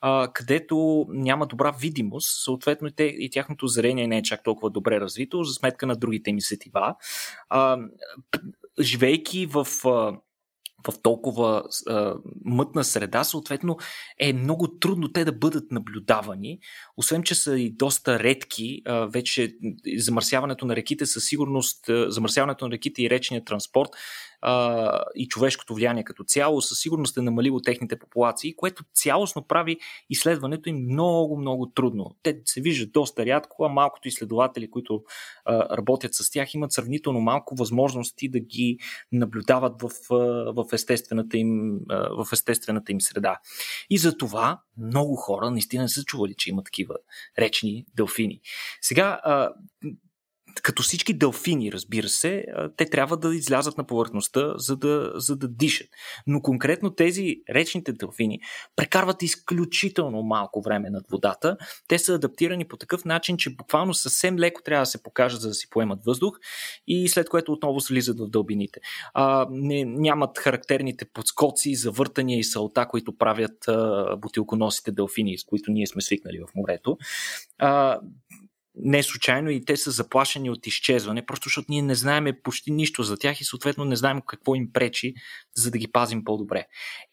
[0.00, 4.70] а, където няма добра видимост, съответно и, те, и тяхното зрение не е чак толкова
[4.70, 6.94] добре развито, за сметка на другите им сетива.
[7.48, 7.78] А,
[8.80, 10.18] живейки в а,
[10.88, 13.76] в толкова а, мътна среда, съответно
[14.20, 16.58] е много трудно те да бъдат наблюдавани.
[16.96, 19.54] Освен, че са и доста редки, а, вече
[19.96, 23.90] замърсяването на реките със сигурност, а, замърсяването на реките и речния транспорт
[24.46, 29.76] а, и човешкото влияние като цяло със сигурност е намалило техните популации, което цялостно прави
[30.10, 32.16] изследването им много, много трудно.
[32.22, 35.02] Те се виждат доста рядко, а малкото изследователи, които
[35.44, 38.78] а, работят с тях, имат сравнително малко възможности да ги
[39.12, 39.90] наблюдават в,
[40.56, 41.78] в, естествената, им,
[42.10, 43.38] в естествената им среда.
[43.90, 46.94] И за това много хора наистина не са чували, че има такива
[47.38, 48.40] речни делфини.
[48.80, 49.20] Сега,
[50.62, 52.44] като всички делфини, разбира се,
[52.76, 55.88] те трябва да излязат на повърхността, за да, за да дишат.
[56.26, 58.40] Но конкретно тези речните делфини
[58.76, 61.56] прекарват изключително малко време над водата.
[61.88, 65.48] Те са адаптирани по такъв начин, че буквално съвсем леко трябва да се покажат, за
[65.48, 66.38] да си поемат въздух
[66.86, 68.80] и след което отново слизат в дълбините.
[69.14, 75.70] А, не, нямат характерните подскоци, завъртания и салта, които правят а, бутилконосите делфини, с които
[75.70, 76.98] ние сме свикнали в морето.
[77.58, 78.00] А,
[78.76, 83.02] не случайно и те са заплашени от изчезване, просто защото ние не знаем почти нищо
[83.02, 85.14] за тях и съответно не знаем какво им пречи,
[85.56, 86.66] за да ги пазим по-добре.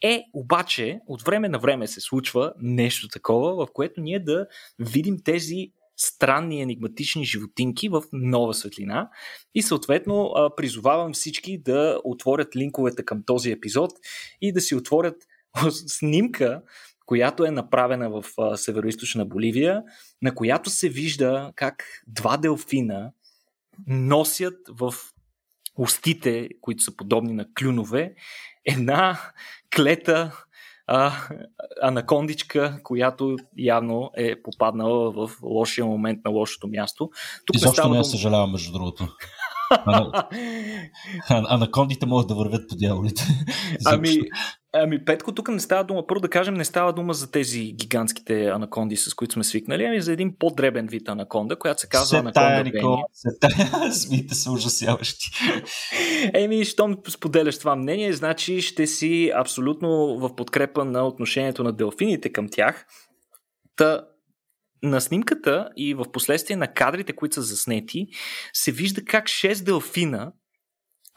[0.03, 4.47] Е, обаче, от време на време се случва нещо такова, в което ние да
[4.79, 9.09] видим тези странни енигматични животинки в нова светлина
[9.55, 13.91] и съответно призовавам всички да отворят линковете към този епизод
[14.41, 15.15] и да си отворят
[15.71, 16.61] снимка
[17.11, 18.23] която е направена в
[18.57, 18.87] северо
[19.25, 19.83] Боливия,
[20.21, 23.11] на която се вижда как два делфина
[23.87, 24.93] носят в
[25.77, 28.13] устите, които са подобни на клюнове,
[28.65, 29.19] една
[29.75, 30.45] клета
[30.87, 31.13] а,
[31.81, 37.09] анакондичка, която явно е попаднала в лошия момент на лошото място.
[37.45, 39.07] Тук Изобщо не, не съжалявам, между другото.
[41.29, 43.23] Анакондите могат да вървят по дяволите.
[43.85, 44.19] ами,
[44.73, 48.47] ами, Петко, тук не става дума, първо да кажем, не става дума за тези гигантските
[48.47, 52.17] анаконди, с които сме свикнали, ами за един по-дребен вид анаконда, която се казва се
[52.17, 55.31] анаконда тая, Никол, се тая, смите са ужасяващи.
[56.33, 62.31] Еми, щом споделяш това мнение, значи ще си абсолютно в подкрепа на отношението на делфините
[62.31, 62.85] към тях,
[63.75, 64.05] Та,
[64.83, 68.07] на снимката и в последствие на кадрите, които са заснети,
[68.53, 70.31] се вижда как 6 делфина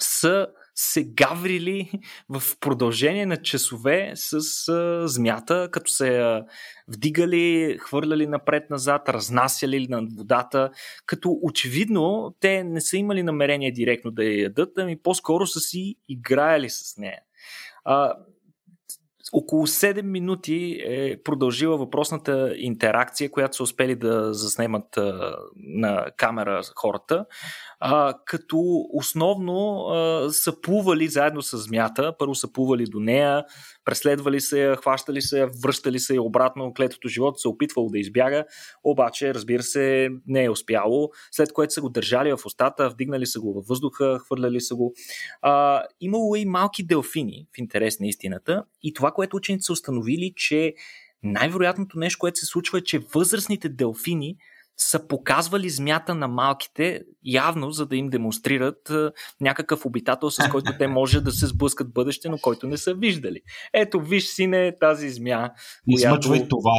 [0.01, 1.91] са се гаврили
[2.29, 6.45] в продължение на часове с а, змята, като се а,
[6.89, 10.71] вдигали, хвърляли напред-назад, разнасяли над водата,
[11.07, 15.97] като очевидно те не са имали намерение директно да я ядат, ами по-скоро са си
[16.09, 17.21] играели с нея.
[17.85, 18.15] А,
[19.33, 24.99] около 7 минути е продължила въпросната интеракция, която са успели да заснемат
[25.57, 27.27] на камера хората
[28.25, 28.59] като
[28.93, 29.87] основно
[30.31, 32.15] са плували заедно с змята.
[32.19, 33.45] Първо са плували до нея,
[33.85, 36.75] преследвали се хващали се връщали се обратно.
[36.75, 38.45] Клетото живот се опитвало да избяга,
[38.85, 41.11] обаче, разбира се, не е успяло.
[41.31, 44.95] След което са го държали в устата, вдигнали са го във въздуха, хвърляли са го.
[45.43, 48.65] А, имало е и малки делфини, в интерес на истината.
[48.83, 50.75] И това, което учените са установили, че
[51.23, 54.37] най-вероятното нещо, което се случва е, че възрастните делфини–
[54.77, 60.73] са показвали змята на малките, явно за да им демонстрират а, някакъв обитател, с който
[60.79, 63.41] те може да се сблъскат бъдеще, но който не са виждали.
[63.73, 65.51] Ето, виж сине тази змя,
[65.97, 66.75] която, това.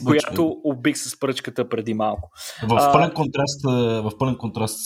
[0.04, 2.30] която убих с пръчката преди малко.
[2.62, 3.62] В пълен контраст,
[4.02, 4.78] в пълен контраст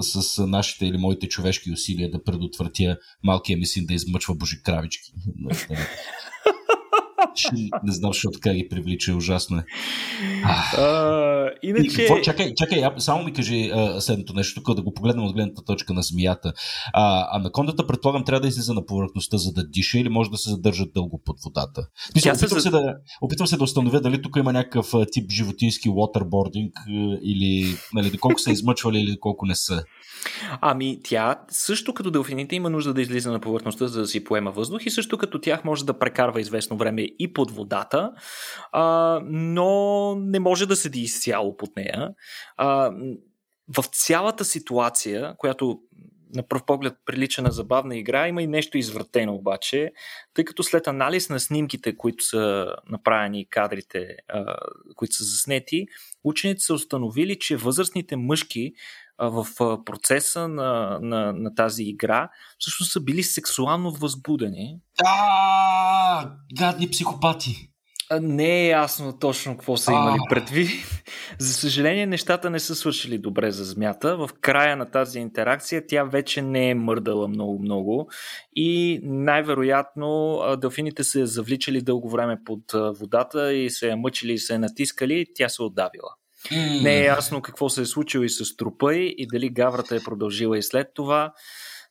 [0.00, 4.62] с, с нашите или моите човешки усилия да предотвратя малкия ми син да измъчва божи
[4.62, 5.12] кравички.
[7.84, 9.14] не знам, защото така ги привлича.
[9.14, 9.64] Ужасно е.
[10.44, 11.86] А, иначе...
[11.86, 15.34] И какво, чакай, чакай, само ми кажи а, следното нещо, тук да го погледнем от
[15.34, 16.52] гледната точка на змията.
[16.92, 20.50] А, анакондата, предполагам, трябва да излиза на повърхността, за да диша или може да се
[20.50, 21.86] задържа дълго под водата.
[22.14, 22.60] Мисля, опитвам, се...
[22.60, 26.70] се да, опитвам се да установя дали тук има някакъв тип животински waterboarding
[27.22, 29.82] или нали, доколко са измъчвали или колко не са.
[30.60, 34.50] Ами тя също като делфините има нужда да излиза на повърхността, за да си поема
[34.50, 38.12] въздух и също като тях може да прекарва известно време и под водата,
[38.72, 42.14] а, но не може да седи изцяло под нея.
[42.56, 42.92] А,
[43.68, 45.80] в цялата ситуация, която
[46.34, 49.92] на пръв поглед прилича на забавна игра, има и нещо извратено обаче,
[50.34, 54.16] тъй като след анализ на снимките, които са направени, кадрите,
[54.96, 55.86] които са заснети,
[56.24, 58.72] учените са установили, че възрастните мъжки
[59.18, 59.46] в
[59.84, 64.78] процеса на, на, на тази игра всъщност са били сексуално възбудени.
[65.04, 67.70] А, гадни психопати.
[68.20, 70.70] Не е ясно точно какво са имали предвид.
[71.38, 74.16] За съжаление, нещата не са свършили добре за змята.
[74.16, 78.10] В края на тази интеракция тя вече не е мърдала много-много
[78.56, 84.38] и най-вероятно делфините се е завличали дълго време под водата и се е мъчили и
[84.38, 86.10] се е натискали, тя се отдавила.
[86.50, 86.82] Mm.
[86.82, 90.02] Не е ясно какво се е случило и с трупа и, и дали гаврата е
[90.04, 91.32] продължила и след това.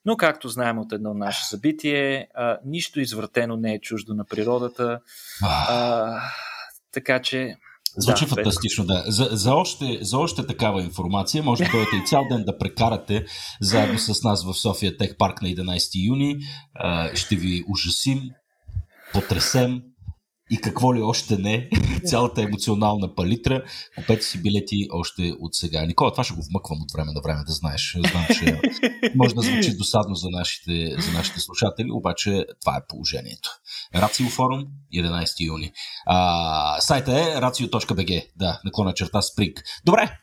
[0.05, 4.99] Но както знаем от едно наше събитие, а, нищо извратено не е чуждо на природата.
[5.43, 6.19] А,
[6.91, 7.55] така че.
[7.97, 9.03] Звучи да, фантастично, да.
[9.07, 13.25] За, за, още, за още такава информация може да бъдете и цял ден да прекарате
[13.61, 16.37] заедно с нас в София Тех Парк на 11 юни.
[17.13, 18.21] Ще ви ужасим,
[19.13, 19.81] потресем,
[20.51, 21.69] и какво ли още не,
[22.05, 23.63] цялата емоционална палитра.
[23.97, 25.85] Купете си билети още от сега.
[25.85, 27.97] Никола, това ще го вмъквам от време на време, да знаеш.
[28.11, 28.61] Знам, че
[29.15, 33.49] може да звучи досадно за нашите, за нашите слушатели, обаче това е положението.
[33.95, 34.63] Рацио форум,
[34.95, 35.71] 11 юни.
[36.05, 39.63] А, сайта е racio.bg, да, наклона черта Спринг.
[39.85, 40.17] Добре.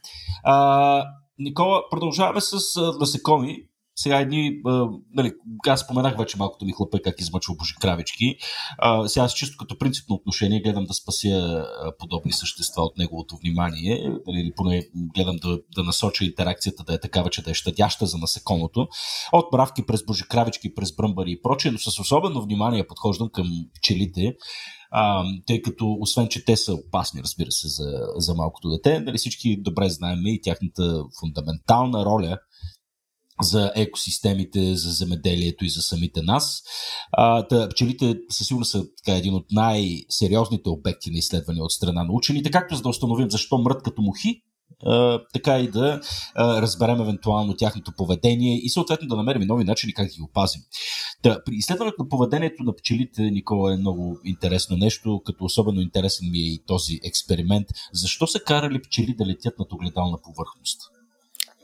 [0.45, 1.05] А,
[1.39, 2.57] Никола, продължаваме с
[3.01, 3.57] насекоми.
[3.97, 5.33] Сега едни, а, нали,
[5.69, 8.37] аз споменах вече малкото ми хлапе как измъчва божи кравички.
[8.79, 11.65] А, сега с чисто като принципно отношение гледам да спася
[11.99, 17.01] подобни същества от неговото внимание, нали, или поне гледам да, да насоча интеракцията да е
[17.01, 18.89] такава, че да е щадяща за насекомото.
[19.33, 23.47] От бравки през божи кравички, през бръмбари и прочее, но с особено внимание подхождам към
[23.79, 24.35] пчелите,
[24.91, 27.85] а, тъй като освен, че те са опасни, разбира се, за,
[28.17, 32.39] за малкото дете, нали, всички добре знаем и тяхната фундаментална роля
[33.41, 36.63] за екосистемите, за земеделието и за самите нас.
[37.13, 42.05] А, да, пчелите със сигурност са така, един от най-сериозните обекти на изследвания от страна
[42.05, 44.43] на учените, както за да установим защо мрът като мухи,
[44.87, 49.95] Uh, така и да uh, разберем евентуално тяхното поведение и съответно да намерим нови начини
[49.95, 50.63] как ги опазим.
[51.23, 56.31] Да, при изследването на поведението на пчелите, Никола, е много интересно нещо, като особено интересен
[56.31, 57.67] ми е и този експеримент.
[57.93, 60.81] Защо са карали пчели да летят над огледална повърхност?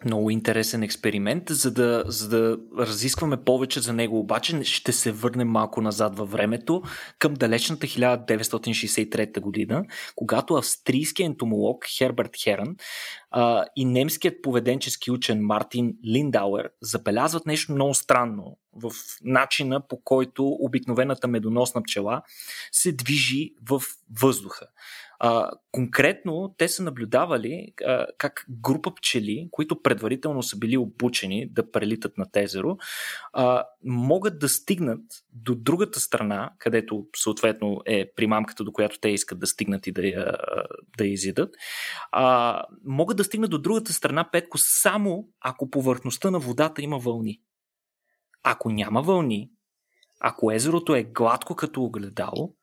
[0.04, 5.48] Много интересен експеримент, за да, за да разискваме повече за него, обаче ще се върнем
[5.48, 6.82] малко назад във времето
[7.18, 9.84] към далечната 1963 година,
[10.16, 12.76] когато австрийският ентомолог Херберт Херън
[13.30, 18.92] а, и немският поведенчески учен Мартин Линдауер забелязват нещо много странно в
[19.24, 22.22] начина по който обикновената медоносна пчела
[22.72, 23.82] се движи в
[24.20, 24.66] въздуха.
[25.20, 31.70] А, конкретно те са наблюдавали а, как група пчели, които предварително са били обучени да
[31.70, 32.76] прелитат на Тезеро,
[33.32, 35.00] а, могат да стигнат
[35.32, 40.06] до другата страна, където съответно е примамката, до която те искат да стигнат и да
[40.06, 40.36] я,
[40.98, 41.54] да я изядат.
[42.12, 47.40] А, могат да стигнат до другата страна, Петко, само ако повърхността на водата има вълни.
[48.42, 49.50] Ако няма вълни,
[50.20, 52.54] ако езерото е гладко като огледало,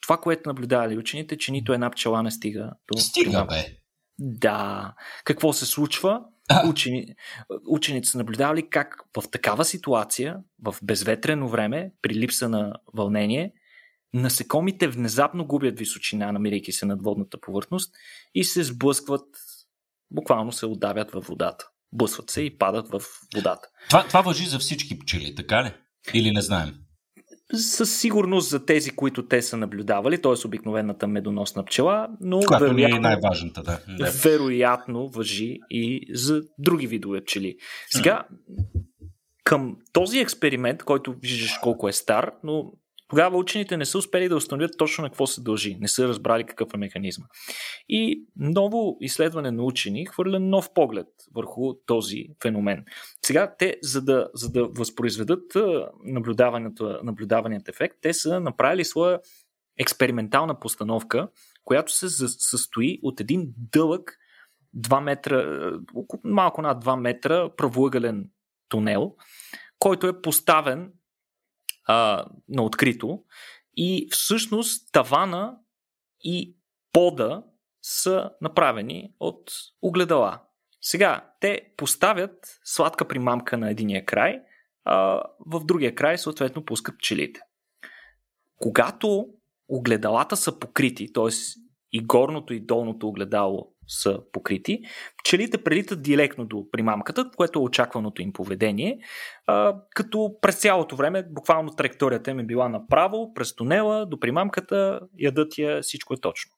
[0.00, 2.98] това, което наблюдавали учените, че нито една пчела не стига до.
[2.98, 3.76] Стига, бе.
[4.18, 4.94] Да.
[5.24, 6.20] Какво се случва?
[6.68, 7.06] Учени,
[7.68, 13.52] учените са наблюдавали как в такава ситуация, в безветрено време, при липса на вълнение,
[14.14, 17.94] насекомите внезапно губят височина, намирайки се над водната повърхност
[18.34, 19.26] и се сблъскват,
[20.10, 21.64] буквално се отдавят във водата.
[21.92, 23.02] Блъсват се и падат в
[23.34, 23.68] водата.
[23.88, 25.72] Това, това въжи за всички пчели, така ли?
[26.14, 26.74] Или не знаем?
[27.54, 30.46] Със сигурност за тези, които те са наблюдавали, т.е.
[30.46, 33.80] обикновената медоносна пчела, но Която вероятно, е най-важната, да.
[34.24, 37.56] Вероятно въжи и за други видове пчели.
[37.90, 38.22] Сега,
[39.44, 42.72] към този експеримент, който виждаш колко е стар, но
[43.10, 46.44] тогава учените не са успели да установят точно на какво се дължи, не са разбрали
[46.44, 47.26] какъв е механизма.
[47.88, 52.84] И ново изследване на учени хвърля нов поглед върху този феномен.
[53.26, 55.42] Сега те, за да, за да възпроизведат
[57.02, 59.20] наблюдаваният ефект, те са направили своя
[59.78, 61.28] експериментална постановка,
[61.64, 64.16] която се състои от един дълъг
[64.76, 65.70] 2 метра,
[66.24, 68.30] малко над 2 метра правоъгълен
[68.68, 69.14] тунел,
[69.78, 70.92] който е поставен
[71.90, 73.22] а, на открито
[73.76, 75.56] и всъщност тавана
[76.24, 76.56] и
[76.92, 77.44] пода
[77.82, 80.40] са направени от огледала.
[80.80, 84.40] Сега, те поставят сладка примамка на единия край,
[84.84, 87.40] а в другия край съответно пускат пчелите.
[88.56, 89.28] Когато
[89.68, 91.32] огледалата са покрити, т.е.
[91.92, 94.80] и горното и долното огледало са покрити.
[95.18, 98.98] Пчелите прелитат директно до примамката, което е очакваното им поведение,
[99.90, 105.58] като през цялото време, буквално траекторията им е била направо, през тунела, до примамката, ядат
[105.58, 106.52] я, всичко е точно.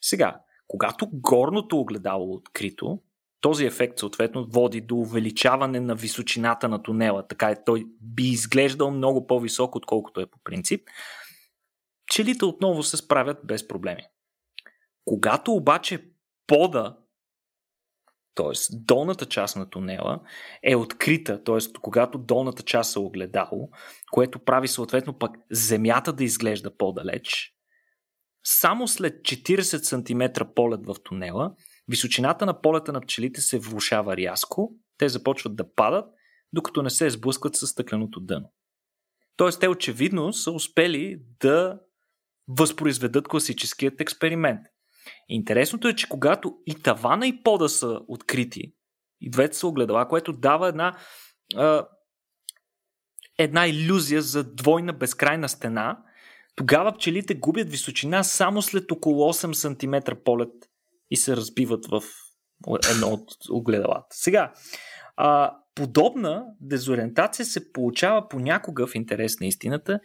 [0.00, 2.98] Сега, когато горното огледало е открито,
[3.40, 8.90] този ефект съответно води до увеличаване на височината на тунела, така е той би изглеждал
[8.90, 10.88] много по-висок, отколкото е по принцип.
[12.06, 14.02] Пчелите отново се справят без проблеми.
[15.04, 16.13] Когато обаче
[16.46, 16.96] пода,
[18.34, 18.52] т.е.
[18.70, 20.20] долната част на тунела
[20.62, 21.72] е открита, т.е.
[21.80, 23.68] когато долната част е огледало,
[24.12, 27.54] което прави съответно пък земята да изглежда по-далеч,
[28.44, 31.54] само след 40 см полет в тунела,
[31.88, 36.04] височината на полета на пчелите се влушава рязко, те започват да падат,
[36.52, 38.52] докато не се сблъскват с стъкленото дъно.
[39.36, 41.80] Тоест, те очевидно са успели да
[42.48, 44.60] възпроизведат класическият експеримент.
[45.28, 48.72] Интересното е, че когато и тавана и пода са открити,
[49.20, 50.96] и двете са огледала, което дава една,
[51.56, 51.86] а,
[53.38, 55.98] една иллюзия за двойна безкрайна стена,
[56.56, 60.52] тогава пчелите губят височина само след около 8 см полет
[61.10, 62.02] и се разбиват в
[62.90, 64.06] едно от огледалата.
[64.10, 64.52] Сега,
[65.16, 70.00] а, подобна дезориентация се получава понякога в интерес на истината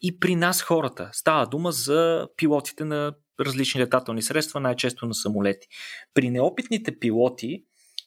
[0.00, 1.08] и при нас хората.
[1.12, 5.68] Става дума за пилотите на различни летателни средства, най-често на самолети.
[6.14, 7.64] При неопитните пилоти,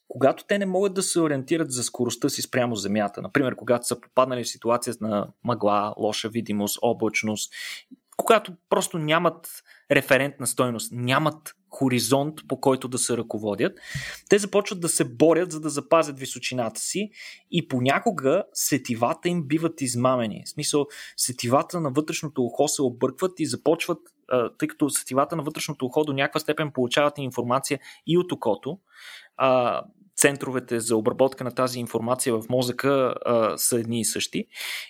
[0.07, 4.01] когато те не могат да се ориентират за скоростта си спрямо Земята, например, когато са
[4.01, 7.53] попаднали в ситуация на мъгла, лоша видимост, облачност,
[8.17, 13.79] когато просто нямат референтна стойност, нямат хоризонт, по който да се ръководят,
[14.29, 17.09] те започват да се борят, за да запазят височината си
[17.51, 20.43] и понякога сетивата им биват измамени.
[20.45, 20.85] В смисъл,
[21.17, 23.99] сетивата на вътрешното ухо се объркват и започват,
[24.57, 28.77] тъй като сетивата на вътрешното ухо до някаква степен получават информация и от окото,
[30.17, 34.45] центровете за обработка на тази информация в мозъка а, са едни и същи.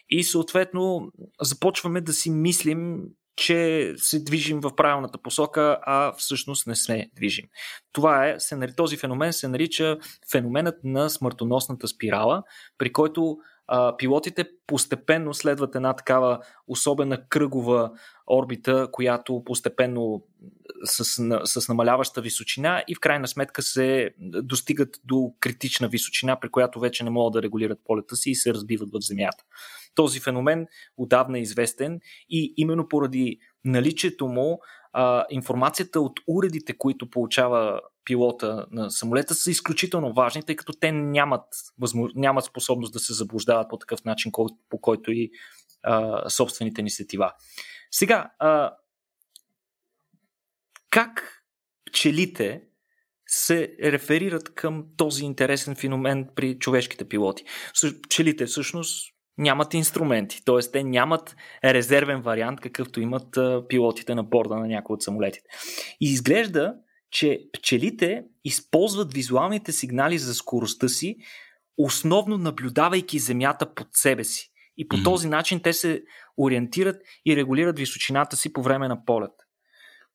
[0.09, 3.03] И съответно започваме да си мислим,
[3.35, 7.45] че се движим в правилната посока, а всъщност не се движим.
[7.93, 9.97] Това е, се, този феномен се нарича
[10.31, 12.43] феноменът на смъртоносната спирала,
[12.77, 13.37] при който
[13.67, 17.91] а, пилотите постепенно следват една такава особена кръгова
[18.31, 20.23] орбита, която постепенно
[20.83, 21.05] с,
[21.45, 27.03] с намаляваща височина и в крайна сметка се достигат до критична височина, при която вече
[27.03, 29.43] не могат да регулират полета си и се разбиват в Земята.
[29.95, 31.99] Този феномен отдавна е известен
[32.29, 34.59] и именно поради наличието му
[34.93, 40.91] а, информацията от уредите, които получава пилота на самолета са изключително важни, тъй като те
[40.91, 41.45] нямат,
[41.79, 42.11] възмож...
[42.15, 44.31] нямат способност да се заблуждават по такъв начин,
[44.69, 45.31] по който и
[45.83, 47.33] а, собствените ни сетива.
[47.91, 48.73] Сега, а,
[50.89, 51.43] как
[51.85, 52.63] пчелите
[53.27, 57.43] се реферират към този интересен феномен при човешките пилоти.
[58.03, 60.71] Пчелите всъщност нямат инструменти, т.е.
[60.71, 65.45] те нямат резервен вариант, какъвто имат пилотите на борда на някои от самолетите.
[66.01, 66.75] И изглежда,
[67.11, 71.17] че пчелите използват визуалните сигнали за скоростта си,
[71.77, 74.49] основно наблюдавайки Земята под себе си.
[74.77, 75.03] И по mm-hmm.
[75.03, 76.03] този начин те се
[76.37, 79.31] ориентират и регулират височината си по време на полет.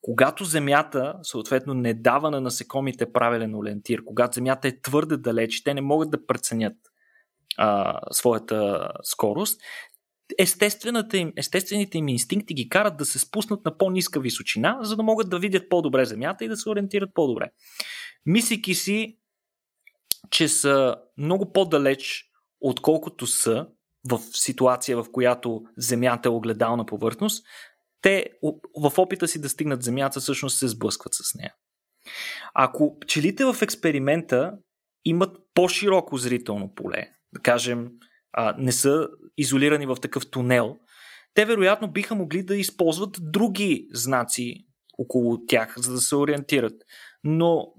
[0.00, 5.74] Когато Земята, съответно, не дава на насекомите правилен ориентир, когато Земята е твърде далеч, те
[5.74, 6.76] не могат да преценят
[7.58, 9.60] а, своята скорост,
[11.14, 15.30] им, естествените им инстинкти ги карат да се спуснат на по-ниска височина, за да могат
[15.30, 17.50] да видят по-добре Земята и да се ориентират по-добре.
[18.26, 19.18] Мислики си,
[20.30, 22.24] че са много по-далеч,
[22.60, 23.66] отколкото са
[24.10, 27.46] в ситуация, в която Земята е огледална повърхност,
[28.02, 28.26] те
[28.76, 31.54] в опита си да стигнат Земята всъщност се сблъскват с нея.
[32.54, 34.52] Ако пчелите в експеримента
[35.04, 37.88] имат по-широко зрително поле, да кажем,
[38.32, 39.08] а, не са
[39.38, 40.76] изолирани в такъв тунел,
[41.34, 44.66] те вероятно биха могли да използват други знаци
[44.98, 46.74] около тях, за да се ориентират.
[47.24, 47.72] Но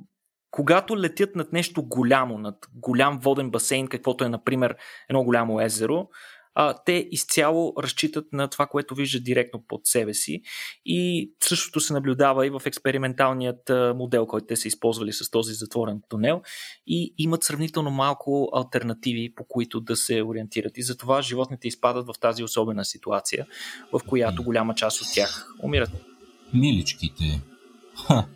[0.51, 4.75] когато летят над нещо голямо, над голям воден басейн, каквото е, например,
[5.09, 6.07] едно голямо езеро,
[6.55, 10.41] а, те изцяло разчитат на това, което виждат директно под себе си.
[10.85, 16.01] И същото се наблюдава и в експерименталният модел, който те са използвали с този затворен
[16.09, 16.41] тунел.
[16.87, 20.77] И имат сравнително малко альтернативи, по които да се ориентират.
[20.77, 23.47] И затова животните изпадат в тази особена ситуация,
[23.91, 25.91] в която голяма част от тях умират.
[26.53, 27.41] Миличките.
[28.07, 28.27] Ха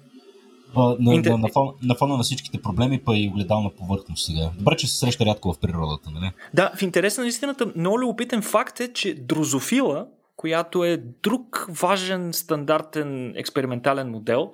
[0.76, 1.32] на, Интер...
[1.32, 4.51] на, на, фон, на фона на всичките проблеми, па и огледална повърхност сега.
[4.57, 6.32] Добре, че се среща рядко в природата, нали?
[6.53, 12.34] Да, в интерес на истината, много любопитен факт е, че дрозофила, която е друг важен
[12.34, 14.51] стандартен експериментален модел.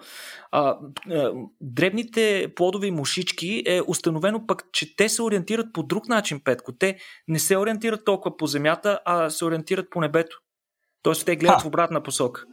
[0.51, 0.78] А,
[1.11, 6.72] а, дребните плодови мушички е установено пък, че те се ориентират по друг начин, Петко.
[6.72, 6.97] Те
[7.28, 10.38] не се ориентират толкова по земята, а се ориентират по небето.
[11.03, 11.59] Тоест те гледат а.
[11.59, 12.45] в обратна посока.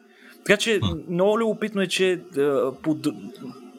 [0.46, 2.20] Така че много любопитно е, че
[2.82, 3.06] под,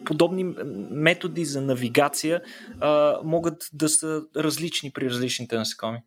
[0.06, 0.44] подобни
[0.92, 2.42] методи за навигация
[2.80, 5.98] а, могат да са различни при различните насекоми.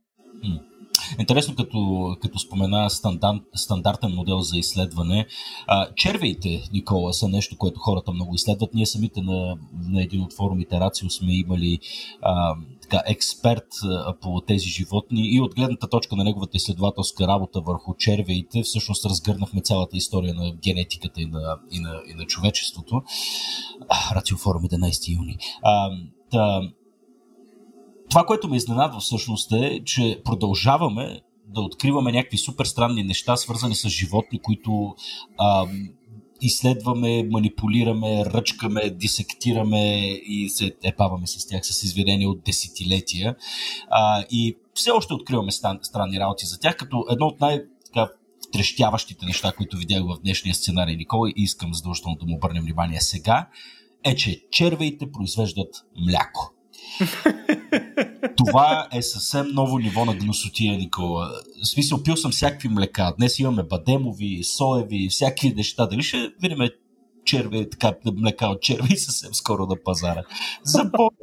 [1.18, 5.26] Интересно, като, като спомена стандарт, стандартен модел за изследване.
[5.66, 8.74] А, червеите, Никола, са нещо, което хората много изследват.
[8.74, 9.56] Ние самите на,
[9.88, 11.78] на един от форумите Рацио сме имали
[12.22, 17.60] а, така, експерт а, по тези животни и от гледната точка на неговата изследователска работа
[17.60, 23.02] върху червеите, всъщност разгърнахме цялата история на генетиката и на, и на, и на човечеството.
[24.14, 25.36] Рацио форум 11 юни.
[25.62, 25.90] А,
[26.32, 26.62] да,
[28.10, 33.74] това, което ме изненадва всъщност е, че продължаваме да откриваме някакви супер странни неща, свързани
[33.74, 34.94] с животни, които
[35.38, 35.66] а,
[36.40, 43.36] изследваме, манипулираме, ръчкаме, дисектираме и се епаваме с тях с изведения от десетилетия.
[43.90, 47.60] А, и все още откриваме стан, странни работи за тях, като едно от най-
[48.52, 53.00] трещяващите неща, които видях в днешния сценарий Никола и искам задължително да му обърнем внимание
[53.00, 53.48] сега,
[54.04, 55.74] е, че червеите произвеждат
[56.06, 56.54] мляко.
[58.46, 61.30] Това е съвсем ново ниво на гносотия, Никола.
[61.62, 63.14] В смисъл, пил съм всякакви млека.
[63.18, 65.86] Днес имаме бадемови, соеви, всякакви неща.
[65.86, 66.58] Дали ще видим
[67.24, 70.22] черви, така, млека от черви съвсем скоро на пазара?
[70.64, 71.16] За Бога.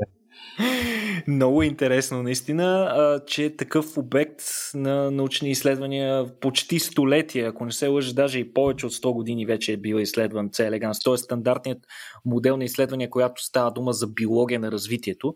[1.28, 4.42] Много интересно, наистина, че такъв обект
[4.74, 9.46] на научни изследвания почти столетия, ако не се лъжа, даже и повече от 100 години
[9.46, 10.70] вече е бил изследван C.
[10.70, 11.04] elegans.
[11.04, 11.80] Той е стандартният
[12.26, 15.34] модел на изследвания, която става дума за биология на развитието.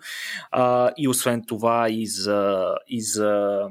[0.98, 3.62] и освен това и за, и за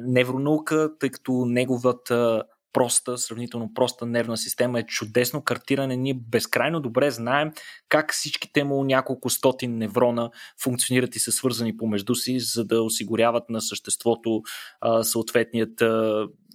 [0.00, 2.42] невронаука, тъй като неговата
[2.72, 5.96] проста, сравнително проста нервна система е чудесно картиране.
[5.96, 7.52] Ние безкрайно добре знаем
[7.88, 10.30] как всичките му няколко стотин неврона
[10.62, 14.42] функционират и са свързани помежду си, за да осигуряват на съществото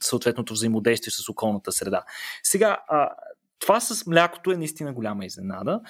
[0.01, 2.03] съответното взаимодействие с околната среда.
[2.43, 2.77] Сега,
[3.59, 5.81] това с млякото е наистина голяма изненада.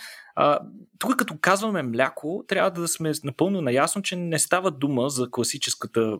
[0.99, 6.17] Тук като казваме мляко, трябва да сме напълно наясно, че не става дума за класическата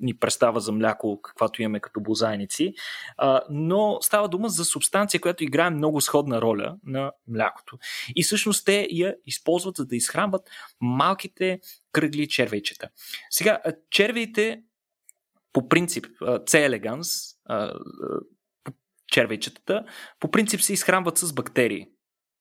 [0.00, 2.74] ни представа за мляко, каквато имаме като бозайници,
[3.16, 7.78] а, но става дума за субстанция, която играе много сходна роля на млякото.
[8.16, 10.50] И всъщност те я използват за да изхранват
[10.80, 11.60] малките
[11.92, 12.88] кръгли червейчета.
[13.30, 13.58] Сега,
[13.90, 14.62] червеите
[15.52, 16.68] по принцип, C.
[16.68, 17.36] elegans,
[19.06, 19.84] червейчетата,
[20.20, 21.86] по принцип се изхранват с бактерии.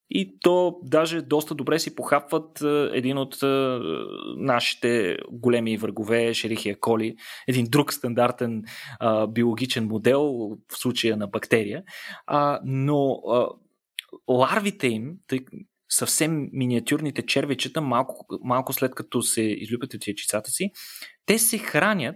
[0.09, 3.79] И то даже доста добре си похапват е, един от е,
[4.37, 7.15] нашите големи врагове, Шерихия коли,
[7.47, 8.63] един друг стандартен
[8.99, 10.21] а, биологичен модел,
[10.71, 11.83] в случая на бактерия.
[12.25, 13.47] А, но а,
[14.27, 15.39] ларвите им, тъй,
[15.89, 20.71] съвсем миниатюрните червечета, малко, малко след като се излюпят от яйчицата си,
[21.25, 22.15] те се хранят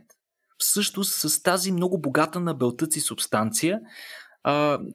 [0.57, 3.79] всъщност с тази много богата на белтъци субстанция,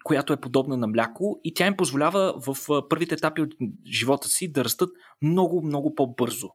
[0.05, 2.57] която е подобна на мляко и тя им позволява в
[2.89, 3.55] първите етапи от
[3.87, 4.91] живота си да растат
[5.23, 6.49] много, много по-бързо.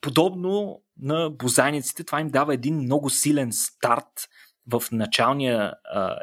[0.00, 4.28] Подобно на бозайниците, това им дава един много силен старт
[4.72, 5.72] в началния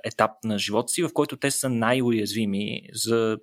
[0.04, 3.38] етап на живота си, в който те са най-уязвими за,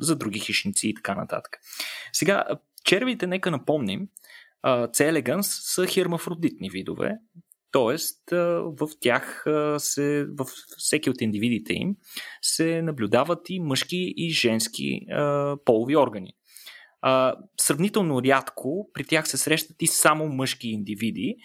[0.00, 1.58] за други хищници и така нататък.
[2.12, 2.44] Сега,
[2.84, 4.08] червите, нека напомним,
[4.64, 5.42] elegans
[5.74, 7.16] са хермафродитни видове,
[7.74, 7.96] т.е.
[8.64, 9.44] в тях
[9.78, 10.46] се, в
[10.76, 11.96] всеки от индивидите им
[12.42, 15.00] се наблюдават и мъжки и женски
[15.64, 16.32] полови органи.
[17.60, 21.36] Сравнително рядко при тях се срещат и само мъжки индивиди,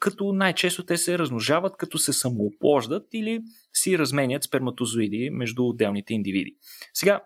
[0.00, 3.42] като най-често те се размножават, като се самооплождат или
[3.74, 6.56] си разменят сперматозоиди между отделните индивиди.
[6.94, 7.20] Сега,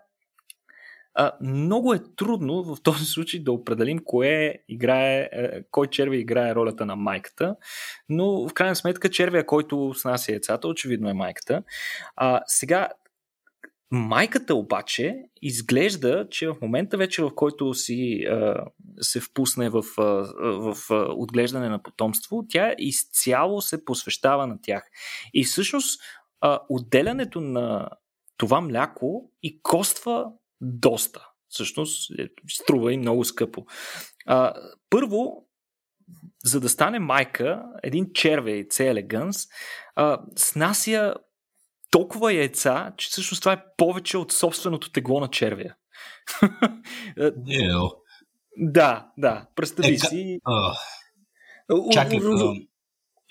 [1.13, 6.55] а, много е трудно в този случай да определим кое играе, е, кой червя играе
[6.55, 7.55] ролята на майката,
[8.09, 11.63] но в крайна сметка червя, който снася яйцата, очевидно е майката.
[12.15, 12.89] А, сега,
[13.91, 18.65] майката обаче изглежда, че в момента вече, в който си а,
[19.01, 20.03] се впусне в, а,
[20.37, 24.83] в а, отглеждане на потомство, тя изцяло се посвещава на тях.
[25.33, 26.01] И всъщност
[26.41, 27.89] а, отделянето на
[28.37, 30.31] това мляко и коства
[30.61, 31.27] доста.
[31.47, 33.65] Всъщност, е, струва и много скъпо.
[34.25, 34.53] А,
[34.89, 35.47] първо,
[36.43, 38.93] за да стане майка, един червей C.
[38.93, 39.49] elegans
[39.95, 41.13] а, снася
[41.91, 45.75] толкова яйца, че всъщност това е повече от собственото тегло на червия.
[47.17, 47.91] Yeah.
[48.57, 49.47] да, да.
[49.55, 50.39] Представи е, си.
[50.47, 52.19] Uh, чакай.
[52.19, 52.67] Uh...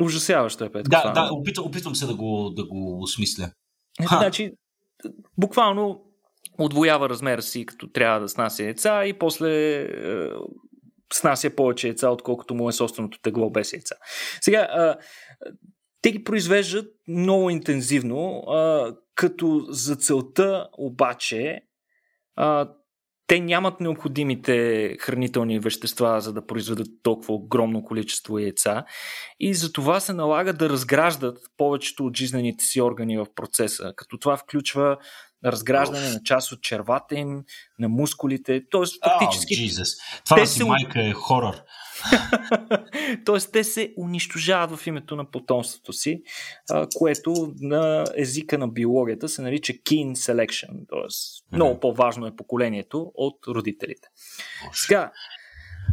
[0.03, 0.91] Ужасяващо е, Петко.
[0.91, 3.53] Да, да, опитвам, опитвам се да го, да го осмисля.
[4.01, 4.53] Е, значи,
[5.39, 6.10] буквално
[6.65, 9.87] отвоява размера си, като трябва да снася яйца и после е,
[11.13, 13.95] снася повече яйца, отколкото му е собственото тегло без яйца.
[14.41, 15.05] Сега, е,
[16.03, 22.65] те ги произвеждат много интензивно, е, като за целта обаче е,
[23.31, 28.85] те нямат необходимите хранителни вещества, за да произведат толкова огромно количество яйца
[29.41, 34.19] и за това се налага да разграждат повечето от жизнените си органи в процеса, като
[34.19, 34.97] това включва
[35.45, 37.45] разграждане на част от червата им,
[37.79, 38.63] на мускулите.
[38.71, 39.55] Тоест, фактически.
[39.55, 40.65] Oh, Това си се...
[40.65, 41.55] майка е хорор.
[43.25, 46.23] Тоест, те се унищожават в името на потомството си,
[46.95, 50.89] което на езика на биологията се нарича kin selection.
[50.89, 54.09] Тоест, много по-важно е поколението от родителите.
[54.73, 55.13] Сега,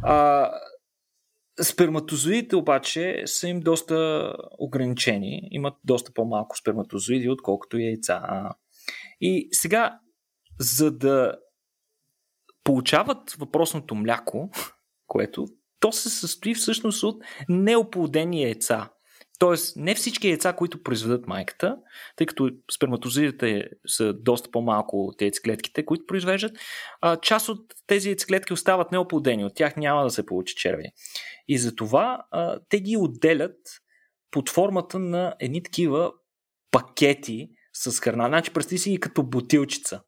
[0.03, 0.49] а,
[1.61, 8.21] Сперматозоидите обаче са им доста ограничени, имат доста по-малко сперматозоиди, отколкото яйца.
[9.21, 9.99] И сега,
[10.59, 11.35] за да
[12.63, 14.49] получават въпросното мляко,
[15.07, 15.45] което
[15.79, 18.89] то се състои всъщност от неоплодени яйца.
[19.39, 21.77] Тоест, не всички яйца, които произведат майката,
[22.15, 26.57] тъй като сперматозидите са доста по-малко от яйцеклетките, които произвеждат,
[27.01, 30.83] а, част от тези яйцеклетки остават неоплодени, от тях няма да се получи черви.
[31.47, 33.57] И затова а, те ги отделят
[34.31, 36.11] под формата на едни такива
[36.71, 38.27] пакети с храна.
[38.27, 40.01] Значи, представи си ги като бутилчица.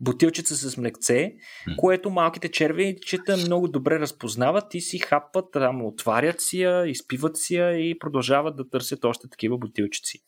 [0.00, 1.32] Бутилчица с млекце,
[1.78, 7.54] което малките червейчета много добре разпознават и си хапват, там отварят си я, изпиват си
[7.54, 10.18] я и продължават да търсят още такива бутилчици.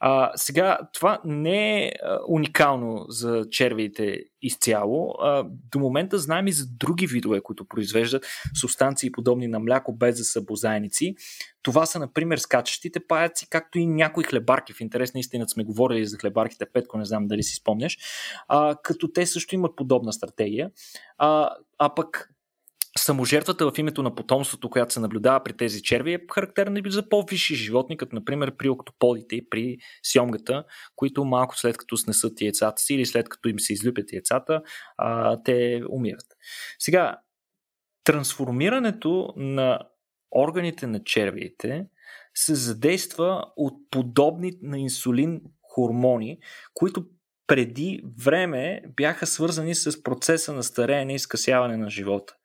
[0.00, 1.92] А, сега, това не е
[2.28, 5.14] уникално за червиите изцяло.
[5.20, 8.26] А, до момента знаем и за други видове, които произвеждат
[8.60, 11.14] субстанции подобни на мляко, без да са бозайници.
[11.62, 14.72] Това са, например, скачащите паяци, както и някои хлебарки.
[14.72, 17.98] В интерес на истината сме говорили за хлебарките, Петко, не знам дали си спомняш.
[18.48, 20.70] А, като те също имат подобна стратегия.
[21.18, 22.30] А, а пък
[22.98, 27.08] саможертвата в името на потомството, която се наблюдава при тези черви, е характерна и за
[27.08, 30.64] по-висши животни, като например при октополите и при сьомгата,
[30.96, 34.62] които малко след като снесат яйцата си или след като им се излюпят яйцата,
[34.96, 36.26] а, те умират.
[36.78, 37.16] Сега,
[38.04, 39.78] трансформирането на
[40.36, 41.86] органите на червиите
[42.34, 46.38] се задейства от подобни на инсулин хормони,
[46.74, 47.04] които
[47.46, 52.37] преди време бяха свързани с процеса на стареене и скъсяване на живота.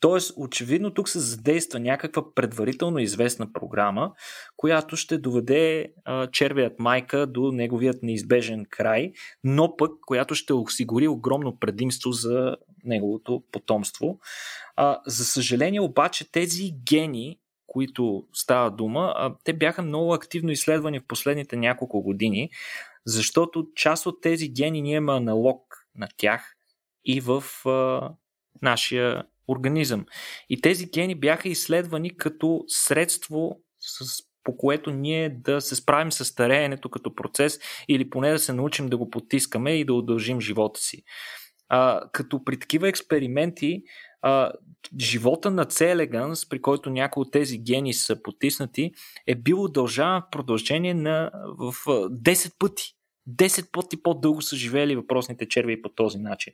[0.00, 4.12] Тоест, очевидно тук се задейства някаква предварително известна програма,
[4.56, 9.12] която ще доведе а, червият майка до неговият неизбежен край,
[9.44, 14.18] но пък която ще осигури огромно предимство за неговото потомство.
[14.76, 21.00] А, за съжаление обаче тези гени, които става дума, а, те бяха много активно изследвани
[21.00, 22.50] в последните няколко години,
[23.06, 26.54] Защото част от тези гени ние има аналог на тях
[27.04, 28.10] и в а,
[28.62, 30.06] нашия организъм.
[30.48, 36.24] И тези гени бяха изследвани като средство, с, по което ние да се справим с
[36.24, 40.80] стареенето като процес или поне да се научим да го потискаме и да удължим живота
[40.80, 41.02] си.
[41.68, 43.82] А, като при такива експерименти,
[44.22, 44.52] а,
[45.00, 48.92] живота на elegans, при който някои от тези гени са потиснати,
[49.26, 52.84] е бил удължаван в продължение на в 10 пъти.
[53.28, 56.52] 10 пъти по-дълго са живели въпросните черви по този начин.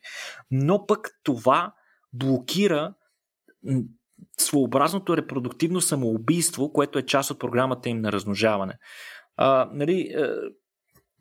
[0.51, 1.73] Но пък това
[2.13, 2.95] блокира
[4.39, 8.75] своеобразното репродуктивно самоубийство, което е част от програмата им на размножаване.
[9.37, 10.27] А, нали, е,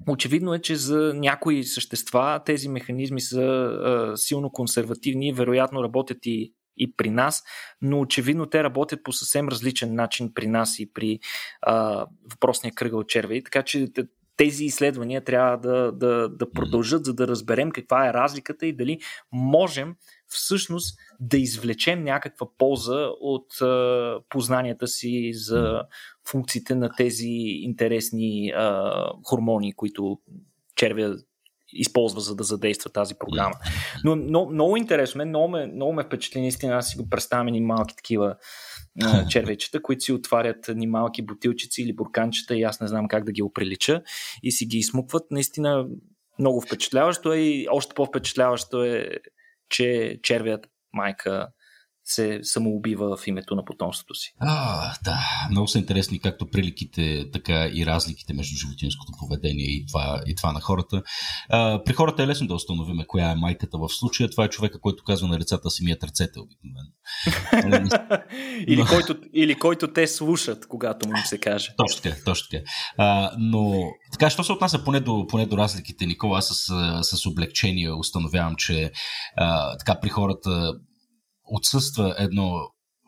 [0.07, 6.53] очевидно е, че за някои същества тези механизми са а, силно консервативни, вероятно работят и,
[6.77, 7.43] и при нас,
[7.81, 11.19] но очевидно те работят по съвсем различен начин при нас и при
[11.61, 13.87] а, въпросния кръгъл червей, така че
[14.39, 18.99] тези изследвания трябва да, да, да продължат, за да разберем каква е разликата и дали
[19.31, 19.95] можем
[20.27, 25.83] всъщност да извлечем някаква полза от а, познанията си за
[26.27, 27.27] функциите на тези
[27.61, 30.19] интересни а, хормони, които
[30.75, 31.15] червя
[31.73, 33.55] използва, за да задейства тази програма.
[34.03, 37.61] Но, но много интересно, много ме, много ме впечатли, наистина, аз си го представям и
[37.61, 38.35] малки такива
[39.03, 43.23] а, червечета, които си отварят ни малки бутилчици или бурканчета и аз не знам как
[43.23, 44.01] да ги оприлича
[44.43, 45.23] и си ги измукват.
[45.31, 45.87] Наистина
[46.39, 49.09] много впечатляващо е и още по-впечатляващо е,
[49.69, 51.47] че червият майка
[52.09, 54.33] се самоубива в името на потомството си.
[54.39, 55.19] А, да,
[55.51, 60.53] много са интересни както приликите, така и разликите между животинското поведение и това, и това
[60.53, 61.01] на хората.
[61.49, 64.29] А, при хората е лесно да установим коя е майката в случая.
[64.29, 66.89] Това е човека, който казва на децата си мият ръцете обикновено.
[68.67, 71.73] или, който, или който те слушат, когато му се каже.
[71.77, 72.63] Точно така, точно така.
[72.97, 77.25] А, но така, що се отнася поне до, поне до разликите, Никола, аз с, с
[77.25, 78.91] облегчение установявам, че
[79.35, 80.73] а, така при хората
[81.49, 82.59] отсъства едно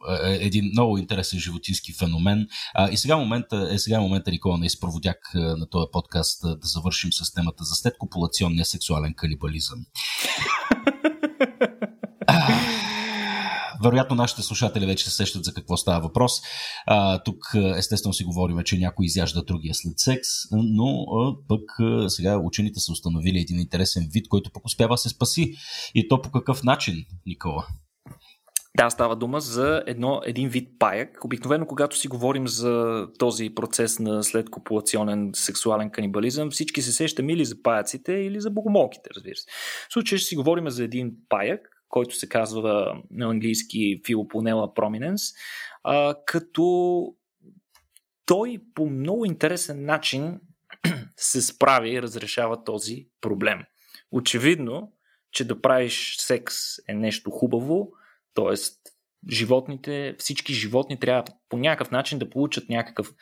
[0.10, 2.48] е, е, един много интересен животински феномен.
[2.74, 7.14] А, и сега момента, е сега момента, Никола, на изпроводяк на този подкаст да завършим
[7.14, 9.80] с темата за следкопулационния сексуален канибализъм.
[13.84, 16.32] вероятно нашите слушатели вече се сещат за какво става въпрос.
[16.86, 17.38] А, тук
[17.78, 22.80] естествено си говорим, че някой изяжда другия след секс, но а, пък а, сега учените
[22.80, 25.54] са установили един интересен вид, който пък успява се спаси.
[25.96, 27.68] И то по какъв начин, Никола?
[28.78, 31.26] Да, става дума за едно, един вид паяк.
[31.26, 37.46] Обикновено, когато си говорим за този процес на следкопулационен сексуален канибализъм, всички се сещаме или
[37.46, 39.46] за паяците, или за богомолките, разбира се.
[39.90, 45.36] В случая ще си говорим за един паяк, който се казва на английски Philopponella prominence,
[45.84, 47.06] а, като
[48.26, 50.40] той по много интересен начин
[51.18, 53.60] се справи и разрешава този проблем.
[54.12, 54.94] Очевидно,
[55.32, 56.56] че да правиш секс
[56.88, 57.92] е нещо хубаво,
[58.34, 58.80] Тоест,
[59.30, 63.14] животните, всички животни трябва по някакъв начин да получат някакъв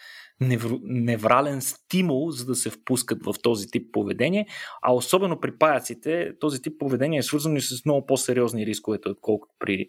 [0.41, 0.77] невр...
[0.83, 4.47] неврален стимул, за да се впускат в този тип поведение,
[4.81, 9.53] а особено при паяците този тип поведение е свързано и с много по-сериозни рискове, отколкото
[9.59, 9.87] при,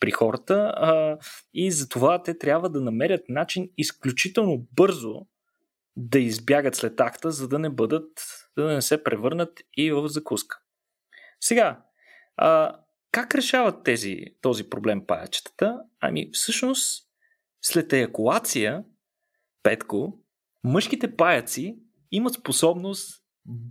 [0.00, 1.18] при хората а,
[1.54, 5.14] и затова те трябва да намерят начин изключително бързо
[5.96, 8.10] да избягат след акта, за да не бъдат,
[8.56, 10.58] да не се превърнат и в закуска.
[11.40, 11.82] Сега,
[12.36, 12.76] а,
[13.12, 15.78] как решават тези, този проблем паячетата?
[16.00, 17.08] Ами всъщност
[17.62, 18.84] след еякулация,
[19.62, 20.18] Петко,
[20.64, 21.76] мъжките паяци
[22.10, 23.22] имат способност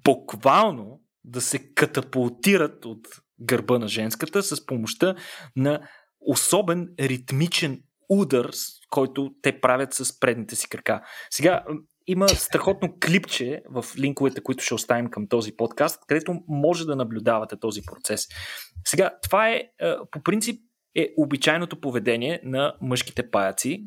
[0.04, 3.08] буквално да се катапултират от
[3.42, 5.16] гърба на женската с помощта
[5.56, 5.90] на
[6.20, 8.52] особен ритмичен удар,
[8.90, 11.02] който те правят с предните си крака.
[11.30, 11.66] Сега,
[12.08, 17.60] има страхотно клипче в линковете, които ще оставим към този подкаст, където може да наблюдавате
[17.60, 18.28] този процес.
[18.88, 20.62] Сега, това е, е по принцип,
[20.96, 23.86] е обичайното поведение на мъжките паяци,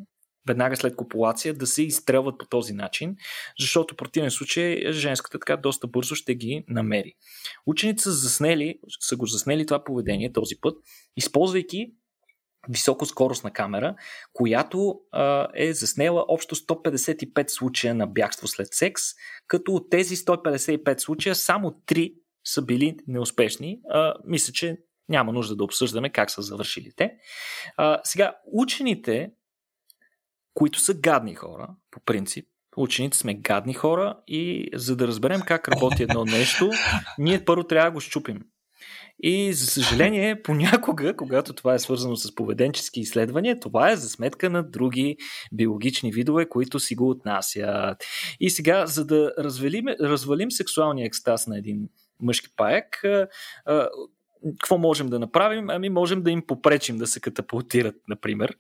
[0.48, 3.16] веднага след копулация, да се изстрелват по този начин,
[3.60, 7.14] защото в противен случай женската така доста бързо ще ги намери.
[7.66, 10.78] Учените са, заснели, са го заснели това поведение този път,
[11.16, 11.92] използвайки
[12.68, 13.94] високоскоростна камера,
[14.32, 19.02] която а, е заснела общо 155 случая на бягство след секс,
[19.46, 23.80] като от тези 155 случая само 3 са били неуспешни.
[23.90, 27.14] А, мисля, че няма нужда да обсъждаме как са завършили те.
[27.76, 29.30] А, сега, учените,
[30.54, 32.46] които са гадни хора, по принцип,
[32.76, 36.70] учените сме гадни хора и за да разберем как работи едно нещо,
[37.18, 38.40] ние първо трябва да го щупим.
[39.26, 44.50] И за съжаление, понякога, когато това е свързано с поведенчески изследвания, това е за сметка
[44.50, 45.16] на други
[45.52, 48.04] биологични видове, които си го отнасят.
[48.40, 51.88] И сега, за да развалим, развалим сексуалния екстаз на един
[52.20, 53.02] мъжки паяк,
[54.60, 55.70] какво можем да направим?
[55.70, 58.56] Ами можем да им попречим да се катапултират, например.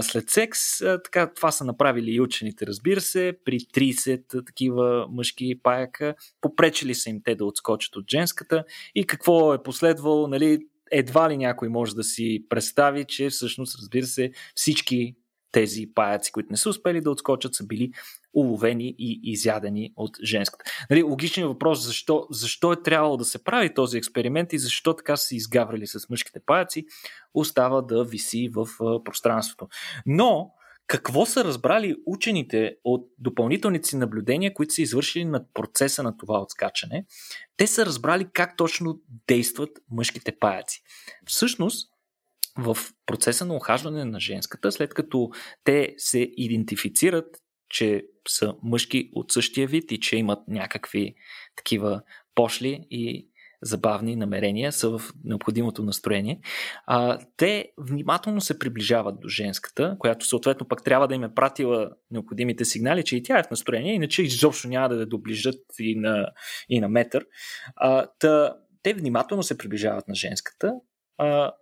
[0.00, 6.14] След секс, така, това са направили и учените, разбира се, при 30 такива мъжки паяка,
[6.40, 10.58] попречили са им те да отскочат от женската и какво е последвало, нали,
[10.90, 15.14] едва ли някой може да си представи, че всъщност, разбира се, всички
[15.56, 17.92] тези паяци, които не са успели да отскочат, са били
[18.34, 20.64] уловени и изядени от женската.
[20.90, 25.16] Нали, логичният въпрос защо, защо е трябвало да се прави този експеримент и защо така
[25.16, 26.84] са се изгаврили с мъжките паяци,
[27.34, 28.68] остава да виси в
[29.04, 29.68] пространството.
[30.06, 30.50] Но
[30.86, 36.40] какво са разбрали учените от допълнителните си наблюдения, които са извършили над процеса на това
[36.40, 37.06] отскачане?
[37.56, 40.82] Те са разбрали как точно действат мъжките паяци.
[41.26, 41.95] Всъщност,
[42.58, 42.76] в
[43.06, 45.30] процеса на охажване на женската, след като
[45.64, 47.36] те се идентифицират,
[47.68, 51.14] че са мъжки от същия вид и че имат някакви
[51.56, 52.02] такива
[52.34, 53.30] пошли и
[53.62, 56.40] забавни намерения, са в необходимото настроение,
[56.86, 61.90] а, те внимателно се приближават до женската, която съответно пък трябва да им е пратила
[62.10, 65.98] необходимите сигнали, че и тя е в настроение, иначе изобщо няма да я доближат и
[65.98, 66.30] на,
[66.68, 67.26] и на метър.
[67.76, 70.72] А, та, те внимателно се приближават на женската,
[71.18, 71.52] а,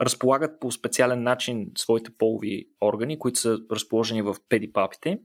[0.00, 5.18] разполагат по специален начин своите полови органи, които са разположени в педипапите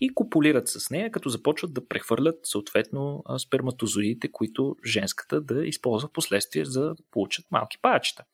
[0.00, 6.12] и копулират с нея, като започват да прехвърлят съответно сперматозоидите, които женската да използва в
[6.12, 8.24] последствие за да получат малки паячета.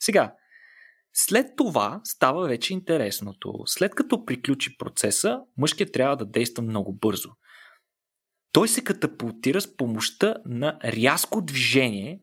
[0.00, 0.34] Сега,
[1.12, 3.52] след това става вече интересното.
[3.66, 7.30] След като приключи процеса, мъжкият трябва да действа много бързо.
[8.52, 12.20] Той се катапултира с помощта на рязко движение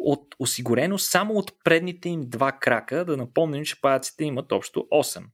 [0.00, 3.04] от, осигурено само от предните им два крака.
[3.04, 5.24] Да напомним, че паяците имат общо 8.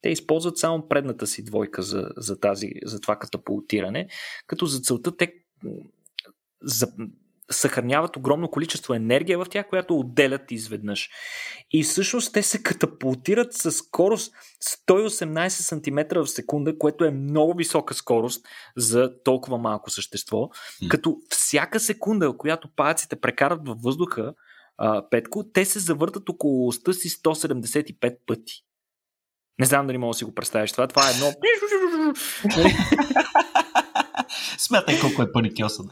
[0.00, 4.08] Те използват само предната си двойка за, за, тази, за това катапултиране,
[4.46, 5.32] като за целта те
[6.62, 6.86] за,
[7.52, 11.10] съхраняват огромно количество енергия в тях, която отделят изведнъж.
[11.70, 14.34] И всъщност те се катапултират с скорост
[14.88, 18.46] 118 см в секунда, което е много висока скорост
[18.76, 20.38] за толкова малко същество.
[20.38, 20.88] Mm.
[20.88, 24.34] Като всяка секунда, която паяците прекарат във въздуха,
[24.78, 28.64] а, Петко, те се завъртат около оста си 175 пъти.
[29.58, 30.86] Не знам дали мога да си го представиш това.
[30.86, 31.26] Това е едно...
[34.62, 35.86] Смятай колко е паникьосан.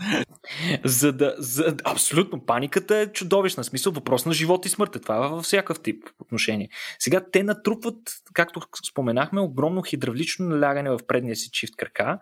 [0.84, 3.64] За да, за, абсолютно, паниката е чудовищна.
[3.64, 4.96] Смисъл, въпрос на живот и смърт.
[5.02, 6.68] Това е във всякакъв тип отношение.
[6.98, 7.96] Сега те натрупват,
[8.34, 8.60] както
[8.90, 12.18] споменахме, огромно хидравлично налягане в предния си чифт крака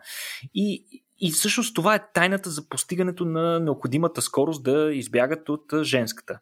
[0.53, 0.85] и,
[1.19, 6.39] и всъщност това е тайната за постигането на необходимата скорост да избягат от женската.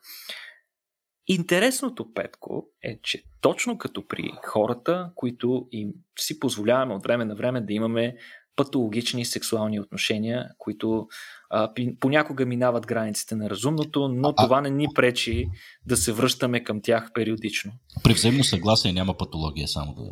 [1.28, 7.36] Интересното, Петко, е, че точно като при хората, които им си позволяваме от време на
[7.36, 8.16] време да имаме
[8.58, 11.08] патологични сексуални отношения, които
[11.50, 15.48] а, понякога минават границите на разумното, но а, това не ни пречи
[15.86, 17.72] да се връщаме към тях периодично.
[18.04, 20.04] При взаимно съгласие няма патология, само да.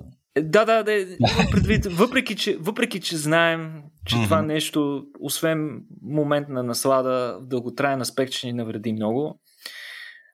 [0.42, 1.06] Да, да, да.
[1.52, 4.24] Предвид, въпреки, че, въпреки, че знаем, че mm-hmm.
[4.24, 9.40] това нещо, освен момент на наслада, в дълготраен аспект ще ни навреди много,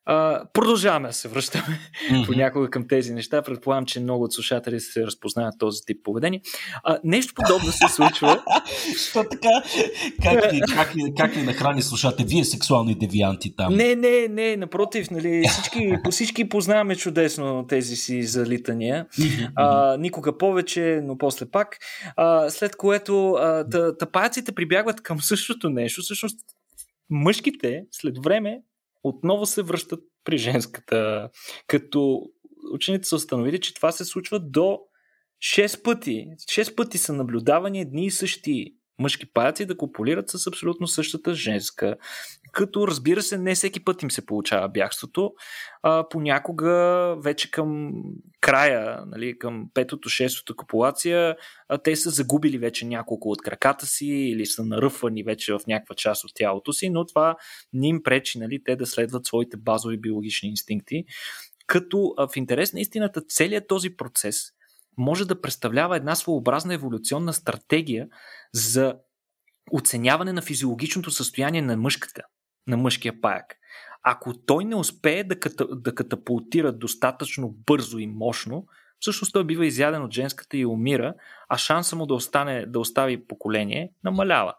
[0.06, 1.80] а, продължаваме да се връщаме
[2.12, 2.26] mm-hmm.
[2.26, 3.42] понякога към тези неща.
[3.42, 6.42] Предполагам, че много от слушатели се разпознават този тип поведение.
[6.84, 8.44] А, нещо подобно се случва.
[9.10, 9.50] Що така?
[10.24, 12.24] Как ли, как, ли, как ли нахрани слушате?
[12.24, 13.76] Вие сексуални девианти там?
[13.76, 19.06] Не, не, не, напротив, нали, всички, всички познаваме чудесно тези си залитания.
[19.56, 21.78] А, никога повече, но после пак.
[22.16, 23.38] А, след което
[24.00, 26.02] тапаците прибягват към същото нещо.
[26.02, 26.40] Всъщност,
[27.10, 28.62] мъжките след време
[29.04, 31.30] отново се връщат при женската,
[31.68, 32.22] като
[32.74, 34.80] учените са установили, че това се случва до
[35.42, 36.28] 6 пъти.
[36.40, 41.96] 6 пъти са наблюдавани едни и същи мъжки паяци да копулират с абсолютно същата женска.
[42.52, 45.34] Като разбира се, не всеки път им се получава бягството.
[45.84, 46.72] А, понякога
[47.24, 47.92] вече към
[48.42, 51.36] края, нали, към петото, шестото копулация,
[51.70, 55.96] а, те са загубили вече няколко от краката си или са наръфвани вече в някаква
[55.96, 57.36] част от тялото си, но това
[57.74, 61.04] не им пречи нали, те да следват своите базови биологични инстинкти.
[61.68, 64.52] Като а, в интерес на истината целият този процес
[64.98, 68.08] може да представлява една своеобразна еволюционна стратегия
[68.54, 68.96] за
[69.72, 72.22] оценяване на физиологичното състояние на мъжката,
[72.68, 73.56] на мъжкия паяк.
[74.04, 78.66] Ако той не успее да, ката, да катапултира достатъчно бързо и мощно,
[79.00, 81.14] всъщност той бива изяден от женската и умира,
[81.50, 84.54] а шанса му да, остане, да остави поколение намалява.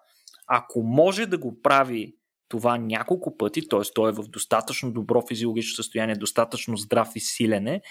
[0.47, 2.15] Ако може да го прави
[2.49, 3.81] това няколко пъти, т.е.
[3.95, 7.83] той е в достатъчно добро физиологично състояние, достатъчно здрав и силене,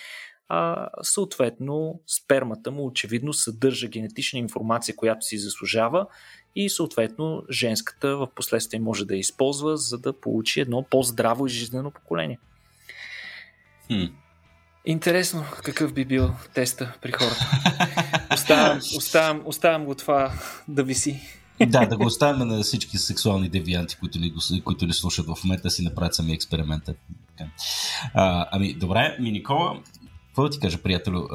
[0.53, 6.07] а съответно спермата му очевидно съдържа генетична информация, която си заслужава
[6.55, 11.49] и съответно женската в последствие може да я използва, за да получи едно по-здраво и
[11.49, 12.39] жизнено поколение.
[13.87, 14.05] Хм.
[14.85, 17.45] Интересно какъв би бил теста при хората.
[18.33, 20.33] Оставям, оставям, оставям го това
[20.67, 21.21] да виси.
[21.67, 24.33] Да, да го оставим на всички сексуални девианти, които ни,
[24.63, 26.93] които ни слушат в момента, си направят сами експеримента.
[28.13, 29.79] А, ами, добре, ми Никола,
[30.31, 31.27] какво да ти кажа, приятелю?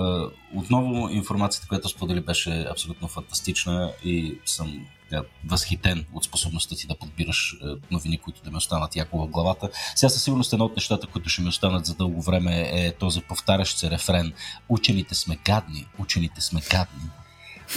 [0.55, 6.95] Отново информацията, която сподели, беше абсолютно фантастична и съм да, възхитен от способността ти да
[6.95, 7.57] подбираш
[7.91, 9.69] новини, които да ми останат яко в главата.
[9.95, 13.21] Сега със сигурност едно от нещата, които ще ми останат за дълго време е този
[13.21, 14.33] повтарящ се рефрен.
[14.69, 17.11] Учените сме гадни, учените сме гадни.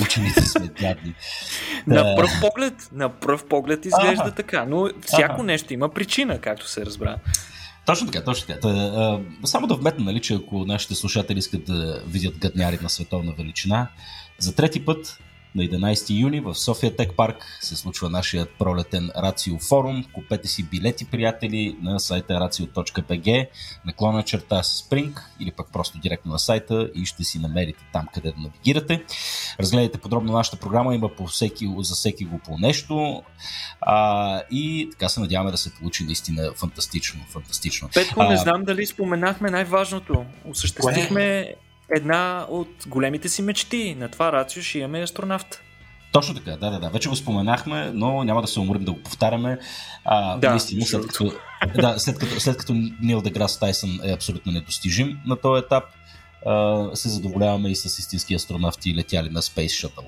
[0.02, 1.14] Учените сме гадни.
[1.88, 4.36] на пръв поглед, на пръв поглед изглежда ага.
[4.36, 5.44] така, но всяко ага.
[5.44, 7.18] нещо има причина, както се разбра.
[7.90, 8.60] Точно така, точно така.
[8.60, 12.90] Та, а, само да вметна, нали, че ако нашите слушатели искат да видят гадняри на
[12.90, 13.88] световна величина,
[14.40, 15.20] за трети път
[15.60, 20.03] на 11 юни в София Тек Парк се случва нашия пролетен Рацио форум.
[20.14, 23.47] Купете си билети, приятели, на сайта racio.bg,
[23.86, 28.32] наклона черта Spring или пък просто директно на сайта и ще си намерите там къде
[28.32, 29.03] да навигирате.
[29.60, 33.24] Разгледайте подробно нашата програма, има по всеки, за всеки го по нещо
[33.82, 37.20] а, и така се надяваме да се получи наистина фантастично.
[37.30, 37.89] фантастично.
[37.93, 40.26] Петко, не знам дали споменахме най-важното.
[40.45, 41.69] Осъществихме Кое?
[41.96, 43.96] Една от големите си мечти.
[43.96, 45.62] На това рацио ще имаме астронавт.
[46.12, 46.90] Точно така, да, да, да.
[46.90, 49.60] Вече го споменахме, но няма да се уморим да го повтаряме.
[50.06, 51.34] А, да, наистина, след като,
[51.76, 55.84] да, след като, след като Нил Деграс Тайсън е абсолютно недостижим на този етап,
[56.94, 60.06] се задоволяваме и с истински астронавти летяли на Space Shuttle.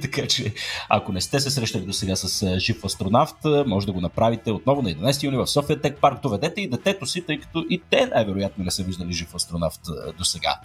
[0.02, 0.54] така че,
[0.88, 4.82] ако не сте се срещали до сега с жив астронавт, може да го направите отново
[4.82, 6.22] на 11 юни в София Тек Парк.
[6.22, 9.80] Доведете и детето си, тъй като и те най-вероятно не са виждали жив астронавт
[10.18, 10.60] до сега.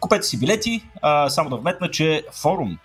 [0.00, 0.82] Купете си билети.
[1.28, 2.78] само да вметна, че форум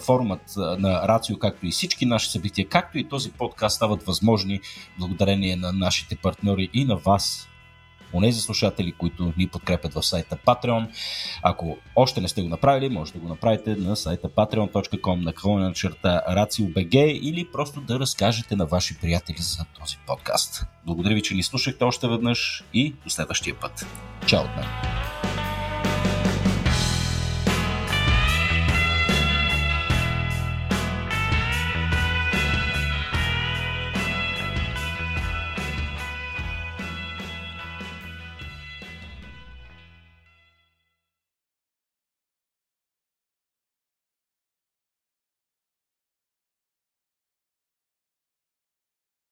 [0.00, 4.60] форумът на Рацио, както и всички наши събития, както и този подкаст стават възможни
[4.98, 7.47] благодарение на нашите партньори и на вас,
[8.12, 10.88] онези слушатели, които ни подкрепят в сайта Patreon.
[11.42, 15.74] Ако още не сте го направили, може да го направите на сайта patreon.com на клонен
[15.74, 20.66] черта RACIO.BG или просто да разкажете на ваши приятели за този подкаст.
[20.86, 23.86] Благодаря ви, че ни слушахте още веднъж и до следващия път.
[24.26, 25.27] Чао от мен!